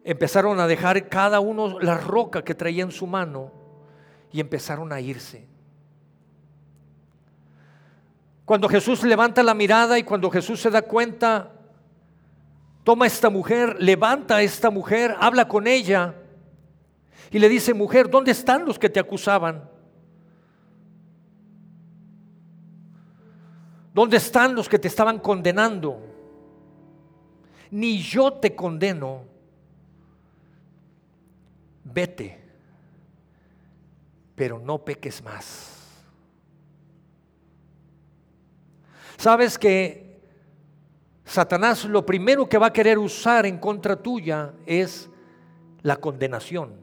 empezaron 0.03 0.59
a 0.59 0.67
dejar 0.67 1.07
cada 1.07 1.39
uno 1.39 1.79
la 1.79 1.97
roca 1.97 2.43
que 2.43 2.55
traía 2.55 2.83
en 2.83 2.91
su 2.91 3.07
mano 3.07 3.51
y 4.31 4.39
empezaron 4.39 4.91
a 4.91 4.99
irse. 4.99 5.47
Cuando 8.43 8.67
Jesús 8.67 9.03
levanta 9.03 9.43
la 9.43 9.53
mirada 9.53 9.99
y 9.99 10.03
cuando 10.03 10.31
Jesús 10.31 10.59
se 10.59 10.71
da 10.71 10.81
cuenta, 10.81 11.51
toma 12.83 13.05
a 13.05 13.07
esta 13.07 13.29
mujer, 13.29 13.75
levanta 13.79 14.37
a 14.37 14.41
esta 14.41 14.69
mujer, 14.69 15.15
habla 15.19 15.47
con 15.47 15.67
ella 15.67 16.15
y 17.29 17.39
le 17.39 17.49
dice, 17.49 17.73
mujer, 17.73 18.09
¿dónde 18.09 18.31
están 18.31 18.65
los 18.65 18.79
que 18.79 18.89
te 18.89 18.99
acusaban? 18.99 19.69
¿Dónde 23.97 24.17
están 24.17 24.53
los 24.53 24.69
que 24.69 24.77
te 24.77 24.87
estaban 24.87 25.17
condenando? 25.17 25.99
ni 27.71 28.01
yo 28.01 28.33
te 28.33 28.55
condeno, 28.55 29.23
vete, 31.83 32.39
pero 34.35 34.59
no 34.59 34.77
peques 34.79 35.21
más. 35.23 35.73
Sabes 39.17 39.57
que 39.57 40.21
Satanás 41.25 41.85
lo 41.85 42.05
primero 42.05 42.47
que 42.47 42.57
va 42.57 42.67
a 42.67 42.73
querer 42.73 42.97
usar 42.97 43.45
en 43.45 43.57
contra 43.57 43.95
tuya 43.95 44.53
es 44.65 45.09
la 45.81 45.97
condenación. 45.97 46.73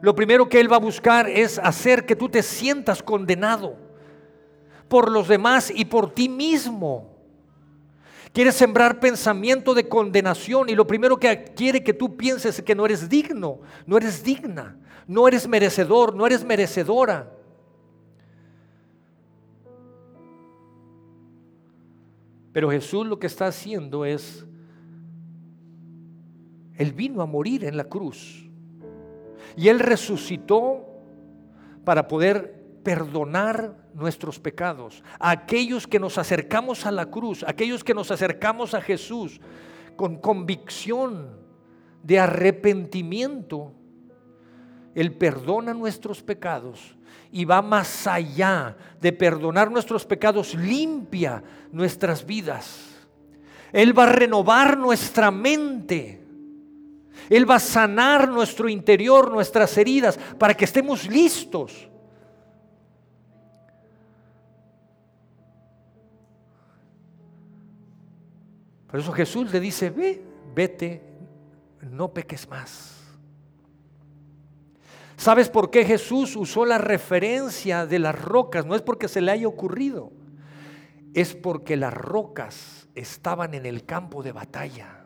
Lo 0.00 0.14
primero 0.14 0.48
que 0.48 0.60
él 0.60 0.70
va 0.70 0.76
a 0.76 0.80
buscar 0.80 1.28
es 1.28 1.58
hacer 1.58 2.06
que 2.06 2.16
tú 2.16 2.28
te 2.28 2.42
sientas 2.42 3.02
condenado 3.02 3.85
por 4.88 5.10
los 5.10 5.28
demás 5.28 5.72
y 5.74 5.84
por 5.84 6.12
ti 6.12 6.28
mismo. 6.28 7.16
Quiere 8.32 8.52
sembrar 8.52 9.00
pensamiento 9.00 9.72
de 9.72 9.88
condenación 9.88 10.68
y 10.68 10.74
lo 10.74 10.86
primero 10.86 11.16
que 11.16 11.44
quiere 11.56 11.82
que 11.82 11.94
tú 11.94 12.16
pienses 12.16 12.58
es 12.58 12.64
que 12.64 12.74
no 12.74 12.84
eres 12.84 13.08
digno, 13.08 13.60
no 13.86 13.96
eres 13.96 14.22
digna, 14.22 14.76
no 15.06 15.26
eres 15.26 15.48
merecedor, 15.48 16.14
no 16.14 16.26
eres 16.26 16.44
merecedora. 16.44 17.32
Pero 22.52 22.70
Jesús 22.70 23.06
lo 23.06 23.18
que 23.18 23.26
está 23.26 23.46
haciendo 23.46 24.04
es, 24.04 24.46
Él 26.74 26.92
vino 26.92 27.22
a 27.22 27.26
morir 27.26 27.64
en 27.64 27.76
la 27.76 27.84
cruz 27.84 28.50
y 29.56 29.68
Él 29.68 29.80
resucitó 29.80 30.84
para 31.84 32.06
poder 32.08 32.65
perdonar 32.86 33.74
nuestros 33.94 34.38
pecados. 34.38 35.02
aquellos 35.18 35.88
que 35.88 35.98
nos 35.98 36.18
acercamos 36.18 36.86
a 36.86 36.92
la 36.92 37.06
cruz, 37.06 37.44
aquellos 37.44 37.82
que 37.82 37.94
nos 37.94 38.12
acercamos 38.12 38.74
a 38.74 38.80
Jesús 38.80 39.40
con 39.96 40.20
convicción 40.20 41.36
de 42.04 42.20
arrepentimiento, 42.20 43.72
Él 44.94 45.16
perdona 45.16 45.74
nuestros 45.74 46.22
pecados 46.22 46.96
y 47.32 47.44
va 47.44 47.60
más 47.60 48.06
allá 48.06 48.76
de 49.00 49.12
perdonar 49.12 49.68
nuestros 49.68 50.06
pecados, 50.06 50.54
limpia 50.54 51.42
nuestras 51.72 52.24
vidas. 52.24 53.04
Él 53.72 53.98
va 53.98 54.04
a 54.04 54.12
renovar 54.12 54.78
nuestra 54.78 55.32
mente. 55.32 56.24
Él 57.28 57.50
va 57.50 57.56
a 57.56 57.58
sanar 57.58 58.28
nuestro 58.28 58.68
interior, 58.68 59.32
nuestras 59.32 59.76
heridas, 59.76 60.20
para 60.38 60.54
que 60.54 60.66
estemos 60.66 61.08
listos 61.08 61.88
Por 68.88 69.00
eso 69.00 69.12
Jesús 69.12 69.52
le 69.52 69.60
dice, 69.60 69.90
ve, 69.90 70.22
vete, 70.54 71.02
no 71.82 72.12
peques 72.12 72.48
más. 72.48 72.96
¿Sabes 75.16 75.48
por 75.48 75.70
qué 75.70 75.84
Jesús 75.84 76.36
usó 76.36 76.64
la 76.66 76.78
referencia 76.78 77.86
de 77.86 77.98
las 77.98 78.20
rocas? 78.20 78.66
No 78.66 78.74
es 78.74 78.82
porque 78.82 79.08
se 79.08 79.20
le 79.20 79.32
haya 79.32 79.48
ocurrido, 79.48 80.12
es 81.14 81.34
porque 81.34 81.76
las 81.76 81.94
rocas 81.94 82.88
estaban 82.94 83.54
en 83.54 83.64
el 83.64 83.84
campo 83.84 84.22
de 84.22 84.32
batalla. 84.32 85.04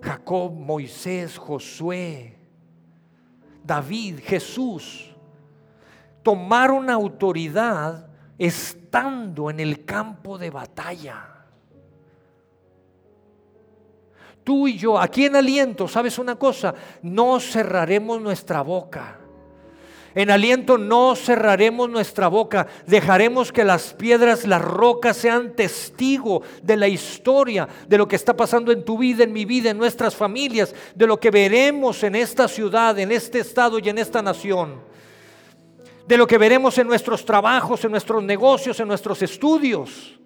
Jacob, 0.00 0.52
Moisés, 0.52 1.38
Josué, 1.38 2.36
David, 3.62 4.20
Jesús 4.22 5.14
tomaron 6.22 6.90
autoridad 6.90 8.08
en 8.96 9.58
el 9.58 9.84
campo 9.84 10.38
de 10.38 10.50
batalla. 10.50 11.28
Tú 14.44 14.68
y 14.68 14.76
yo, 14.76 14.98
aquí 14.98 15.24
en 15.24 15.34
aliento, 15.34 15.88
¿sabes 15.88 16.18
una 16.18 16.36
cosa? 16.36 16.74
No 17.02 17.40
cerraremos 17.40 18.20
nuestra 18.20 18.62
boca. 18.62 19.18
En 20.14 20.30
aliento 20.30 20.78
no 20.78 21.16
cerraremos 21.16 21.90
nuestra 21.90 22.28
boca, 22.28 22.68
dejaremos 22.86 23.50
que 23.50 23.64
las 23.64 23.94
piedras, 23.94 24.46
las 24.46 24.62
rocas 24.62 25.16
sean 25.16 25.56
testigo 25.56 26.42
de 26.62 26.76
la 26.76 26.86
historia, 26.86 27.68
de 27.88 27.98
lo 27.98 28.06
que 28.06 28.14
está 28.14 28.36
pasando 28.36 28.70
en 28.70 28.84
tu 28.84 28.96
vida, 28.96 29.24
en 29.24 29.32
mi 29.32 29.44
vida, 29.44 29.70
en 29.70 29.78
nuestras 29.78 30.14
familias, 30.14 30.72
de 30.94 31.08
lo 31.08 31.18
que 31.18 31.32
veremos 31.32 32.04
en 32.04 32.14
esta 32.14 32.46
ciudad, 32.46 32.96
en 33.00 33.10
este 33.10 33.40
estado 33.40 33.80
y 33.80 33.88
en 33.88 33.98
esta 33.98 34.22
nación 34.22 34.93
de 36.06 36.16
lo 36.16 36.26
que 36.26 36.38
veremos 36.38 36.76
en 36.78 36.86
nuestros 36.86 37.24
trabajos, 37.24 37.84
en 37.84 37.90
nuestros 37.90 38.22
negocios, 38.22 38.78
en 38.80 38.88
nuestros 38.88 39.22
estudios. 39.22 40.18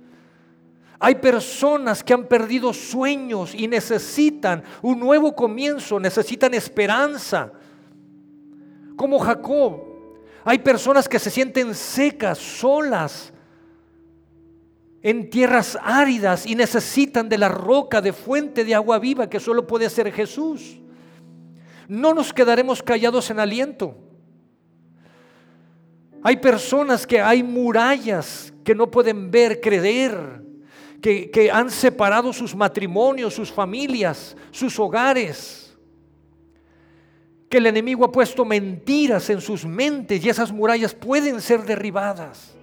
Hay 0.98 1.14
personas 1.16 2.02
que 2.02 2.12
han 2.12 2.26
perdido 2.26 2.72
sueños 2.72 3.54
y 3.54 3.68
necesitan 3.68 4.64
un 4.82 4.98
nuevo 4.98 5.34
comienzo, 5.34 6.00
necesitan 6.00 6.54
esperanza. 6.54 7.52
Como 8.96 9.20
Jacob, 9.20 9.84
hay 10.44 10.58
personas 10.58 11.08
que 11.08 11.20
se 11.20 11.30
sienten 11.30 11.74
secas, 11.74 12.38
solas, 12.38 13.32
en 15.00 15.30
tierras 15.30 15.78
áridas 15.80 16.44
y 16.44 16.56
necesitan 16.56 17.28
de 17.28 17.38
la 17.38 17.48
roca, 17.48 18.00
de 18.00 18.12
fuente 18.12 18.64
de 18.64 18.74
agua 18.74 18.98
viva 18.98 19.30
que 19.30 19.38
solo 19.38 19.66
puede 19.66 19.88
ser 19.90 20.10
Jesús. 20.12 20.80
No 21.86 22.12
nos 22.12 22.32
quedaremos 22.32 22.82
callados 22.82 23.30
en 23.30 23.38
aliento. 23.38 24.07
Hay 26.22 26.37
personas 26.37 27.07
que 27.07 27.20
hay 27.20 27.42
murallas 27.42 28.52
que 28.64 28.74
no 28.74 28.90
pueden 28.90 29.31
ver, 29.31 29.61
creer, 29.61 30.42
que, 31.00 31.31
que 31.31 31.50
han 31.50 31.70
separado 31.70 32.33
sus 32.33 32.54
matrimonios, 32.54 33.35
sus 33.35 33.52
familias, 33.52 34.37
sus 34.50 34.78
hogares. 34.78 35.76
Que 37.48 37.59
el 37.59 37.66
enemigo 37.66 38.04
ha 38.04 38.12
puesto 38.12 38.44
mentiras 38.44 39.31
en 39.31 39.40
sus 39.40 39.64
mentes 39.64 40.24
y 40.24 40.28
esas 40.28 40.52
murallas 40.52 40.94
pueden 40.94 41.40
ser 41.40 41.64
derribadas. 41.64 42.54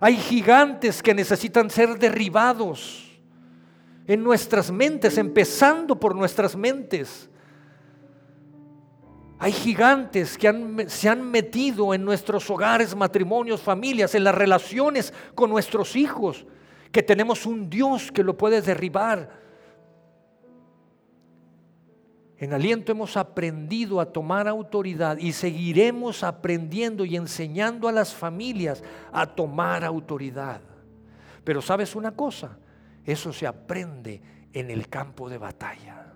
Hay 0.00 0.16
gigantes 0.16 1.02
que 1.02 1.14
necesitan 1.14 1.70
ser 1.70 1.98
derribados 1.98 3.10
en 4.06 4.22
nuestras 4.22 4.70
mentes, 4.70 5.18
empezando 5.18 5.98
por 5.98 6.14
nuestras 6.14 6.56
mentes. 6.56 7.28
Hay 9.38 9.52
gigantes 9.52 10.38
que 10.38 10.86
se 10.88 11.08
han 11.08 11.30
metido 11.30 11.92
en 11.92 12.04
nuestros 12.04 12.48
hogares, 12.50 12.94
matrimonios, 12.94 13.60
familias, 13.60 14.14
en 14.14 14.24
las 14.24 14.34
relaciones 14.34 15.12
con 15.34 15.50
nuestros 15.50 15.96
hijos, 15.96 16.46
que 16.92 17.02
tenemos 17.02 17.44
un 17.44 17.68
Dios 17.68 18.12
que 18.12 18.22
lo 18.22 18.36
puede 18.36 18.62
derribar. 18.62 19.42
En 22.38 22.52
aliento 22.52 22.92
hemos 22.92 23.16
aprendido 23.16 24.00
a 24.00 24.12
tomar 24.12 24.48
autoridad 24.48 25.18
y 25.18 25.32
seguiremos 25.32 26.22
aprendiendo 26.22 27.04
y 27.04 27.16
enseñando 27.16 27.88
a 27.88 27.92
las 27.92 28.14
familias 28.14 28.82
a 29.12 29.26
tomar 29.26 29.84
autoridad. 29.84 30.60
Pero 31.42 31.60
sabes 31.60 31.94
una 31.96 32.12
cosa, 32.12 32.58
eso 33.04 33.32
se 33.32 33.46
aprende 33.46 34.20
en 34.52 34.70
el 34.70 34.88
campo 34.88 35.28
de 35.28 35.38
batalla. 35.38 36.12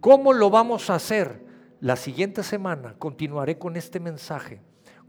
¿Cómo 0.00 0.32
lo 0.32 0.50
vamos 0.50 0.90
a 0.90 0.96
hacer? 0.96 1.45
La 1.86 1.94
siguiente 1.94 2.42
semana 2.42 2.96
continuaré 2.98 3.58
con 3.58 3.76
este 3.76 4.00
mensaje. 4.00 4.60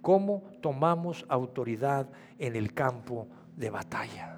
¿Cómo 0.04 0.44
tomamos 0.62 1.26
autoridad 1.28 2.08
en 2.38 2.56
el 2.56 2.76
campo 2.76 3.28
de 3.56 3.72
batalla? 3.72 4.37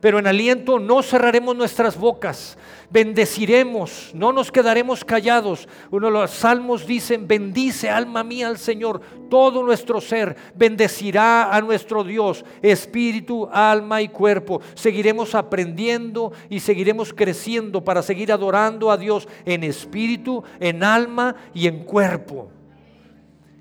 Pero 0.00 0.18
en 0.18 0.26
aliento 0.26 0.78
no 0.78 1.02
cerraremos 1.02 1.56
nuestras 1.56 1.98
bocas, 1.98 2.58
bendeciremos, 2.90 4.10
no 4.14 4.32
nos 4.32 4.52
quedaremos 4.52 5.04
callados. 5.04 5.68
Uno 5.90 6.06
de 6.08 6.12
los 6.12 6.30
salmos 6.30 6.86
dicen, 6.86 7.26
bendice 7.26 7.88
alma 7.88 8.22
mía 8.22 8.48
al 8.48 8.58
Señor, 8.58 9.00
todo 9.30 9.62
nuestro 9.62 10.00
ser, 10.00 10.36
bendecirá 10.54 11.54
a 11.54 11.60
nuestro 11.60 12.04
Dios, 12.04 12.44
espíritu, 12.62 13.48
alma 13.52 14.02
y 14.02 14.08
cuerpo. 14.08 14.60
Seguiremos 14.74 15.34
aprendiendo 15.34 16.32
y 16.50 16.60
seguiremos 16.60 17.12
creciendo 17.12 17.82
para 17.82 18.02
seguir 18.02 18.32
adorando 18.32 18.90
a 18.90 18.96
Dios 18.96 19.28
en 19.44 19.64
espíritu, 19.64 20.44
en 20.60 20.84
alma 20.84 21.36
y 21.54 21.66
en 21.66 21.84
cuerpo. 21.84 22.50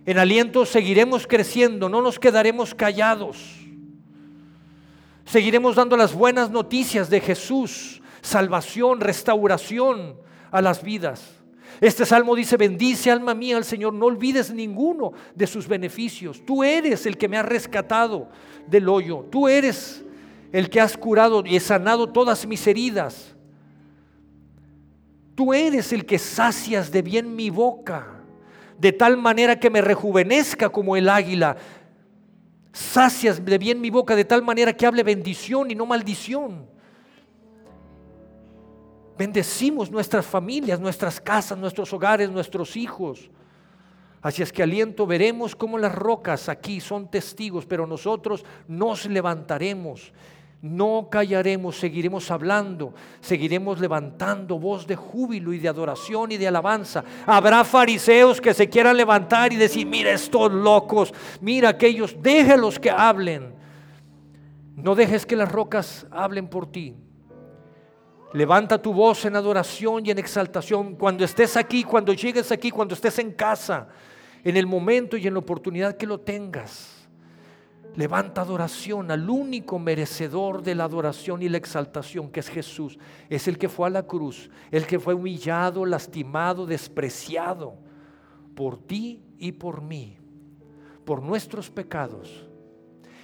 En 0.05 0.19
aliento 0.19 0.65
seguiremos 0.65 1.25
creciendo, 1.25 1.89
no 1.89 2.01
nos 2.01 2.19
quedaremos 2.19 2.75
callados. 2.75 3.64
Seguiremos 5.25 5.75
dando 5.75 5.97
las 5.97 6.13
buenas 6.13 6.51
noticias 6.51 7.09
de 7.09 7.19
Jesús, 7.19 8.01
salvación, 8.21 9.01
restauración 9.01 10.17
a 10.51 10.61
las 10.61 10.83
vidas. 10.83 11.35
Este 11.81 12.05
salmo 12.05 12.35
dice, 12.35 12.57
bendice 12.57 13.11
alma 13.11 13.33
mía 13.33 13.57
al 13.57 13.65
Señor, 13.65 13.93
no 13.93 14.05
olvides 14.05 14.53
ninguno 14.53 15.13
de 15.33 15.47
sus 15.47 15.67
beneficios. 15.67 16.41
Tú 16.45 16.63
eres 16.63 17.05
el 17.05 17.17
que 17.17 17.27
me 17.27 17.37
ha 17.37 17.43
rescatado 17.43 18.29
del 18.67 18.87
hoyo, 18.87 19.25
tú 19.31 19.47
eres 19.47 20.05
el 20.53 20.69
que 20.69 20.79
has 20.79 20.95
curado 20.95 21.43
y 21.45 21.59
sanado 21.59 22.07
todas 22.07 22.45
mis 22.45 22.65
heridas. 22.67 23.35
Tú 25.33 25.53
eres 25.53 25.91
el 25.91 26.05
que 26.05 26.17
sacias 26.17 26.91
de 26.91 27.01
bien 27.01 27.35
mi 27.35 27.49
boca, 27.49 28.21
de 28.79 28.93
tal 28.93 29.17
manera 29.17 29.59
que 29.59 29.69
me 29.69 29.81
rejuvenezca 29.81 30.69
como 30.69 30.95
el 30.95 31.09
águila 31.09 31.57
sacias 32.75 33.43
de 33.43 33.57
bien 33.57 33.79
mi 33.79 33.89
boca 33.89 34.17
de 34.17 34.25
tal 34.25 34.43
manera 34.43 34.73
que 34.73 34.85
hable 34.85 35.01
bendición 35.01 35.71
y 35.71 35.75
no 35.75 35.85
maldición. 35.85 36.67
Bendecimos 39.17 39.89
nuestras 39.89 40.25
familias, 40.25 40.77
nuestras 40.77 41.21
casas, 41.21 41.57
nuestros 41.57 41.93
hogares, 41.93 42.29
nuestros 42.29 42.75
hijos. 42.75 43.29
Así 44.21 44.41
es 44.41 44.51
que 44.51 44.61
aliento, 44.61 45.07
veremos 45.07 45.55
cómo 45.55 45.77
las 45.77 45.95
rocas 45.95 46.49
aquí 46.49 46.81
son 46.81 47.09
testigos, 47.09 47.65
pero 47.65 47.87
nosotros 47.87 48.43
nos 48.67 49.05
levantaremos 49.05 50.11
no 50.65 51.09
callaremos, 51.11 51.77
seguiremos 51.77 52.31
hablando, 52.31 52.95
seguiremos 53.21 53.79
levantando 53.79 54.57
voz 54.57 54.87
de 54.87 54.95
júbilo 54.95 55.53
y 55.53 55.59
de 55.59 55.69
adoración 55.69 56.31
y 56.31 56.37
de 56.37 56.47
alabanza. 56.47 57.03
Habrá 57.27 57.63
fariseos 57.63 58.41
que 58.41 58.51
se 58.51 58.67
quieran 58.67 58.97
levantar 58.97 59.53
y 59.53 59.57
decir, 59.57 59.85
mira 59.85 60.11
estos 60.11 60.51
locos, 60.51 61.13
mira 61.39 61.69
aquellos, 61.69 62.19
déjelos 62.19 62.79
que 62.79 62.89
hablen. 62.89 63.53
No 64.75 64.95
dejes 64.95 65.27
que 65.27 65.35
las 65.35 65.51
rocas 65.51 66.07
hablen 66.09 66.47
por 66.47 66.65
ti. 66.71 66.95
Levanta 68.33 68.81
tu 68.81 68.91
voz 68.91 69.23
en 69.25 69.35
adoración 69.35 70.03
y 70.03 70.09
en 70.09 70.17
exaltación 70.17 70.95
cuando 70.95 71.23
estés 71.23 71.55
aquí, 71.57 71.83
cuando 71.83 72.11
llegues 72.11 72.51
aquí, 72.51 72.71
cuando 72.71 72.95
estés 72.95 73.19
en 73.19 73.33
casa, 73.33 73.87
en 74.43 74.57
el 74.57 74.65
momento 74.65 75.15
y 75.15 75.27
en 75.27 75.33
la 75.33 75.39
oportunidad 75.39 75.95
que 75.95 76.07
lo 76.07 76.19
tengas. 76.19 76.94
Levanta 77.95 78.41
adoración 78.41 79.09
al 79.09 79.29
único 79.29 79.79
merecedor 79.79 80.61
de 80.61 80.75
la 80.75 80.83
adoración 80.83 81.41
y 81.41 81.47
la 81.47 81.57
exaltación, 81.57 82.29
que 82.29 82.41
es 82.41 82.49
Jesús. 82.49 82.99
Es 83.29 83.47
el 83.47 83.57
que 83.57 83.69
fue 83.69 83.87
a 83.87 83.91
la 83.91 84.03
cruz, 84.03 84.49
el 84.69 84.85
que 84.85 84.99
fue 84.99 85.13
humillado, 85.13 85.85
lastimado, 85.85 86.65
despreciado 86.65 87.77
por 88.53 88.85
ti 88.85 89.23
y 89.37 89.53
por 89.53 89.81
mí, 89.81 90.17
por 91.05 91.21
nuestros 91.21 91.69
pecados. 91.69 92.45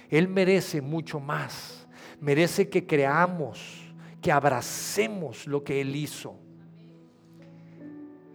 Él 0.08 0.28
merece 0.28 0.80
mucho 0.80 1.20
más. 1.20 1.86
Merece 2.20 2.70
que 2.70 2.86
creamos, 2.86 3.92
que 4.22 4.32
abracemos 4.32 5.46
lo 5.46 5.62
que 5.64 5.82
Él 5.82 5.94
hizo. 5.96 6.36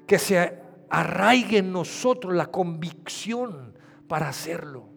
Que 0.05 0.19
se 0.19 0.59
arraigue 0.89 1.59
en 1.59 1.71
nosotros 1.71 2.35
la 2.35 2.47
convicción 2.47 3.73
para 4.07 4.29
hacerlo 4.29 4.96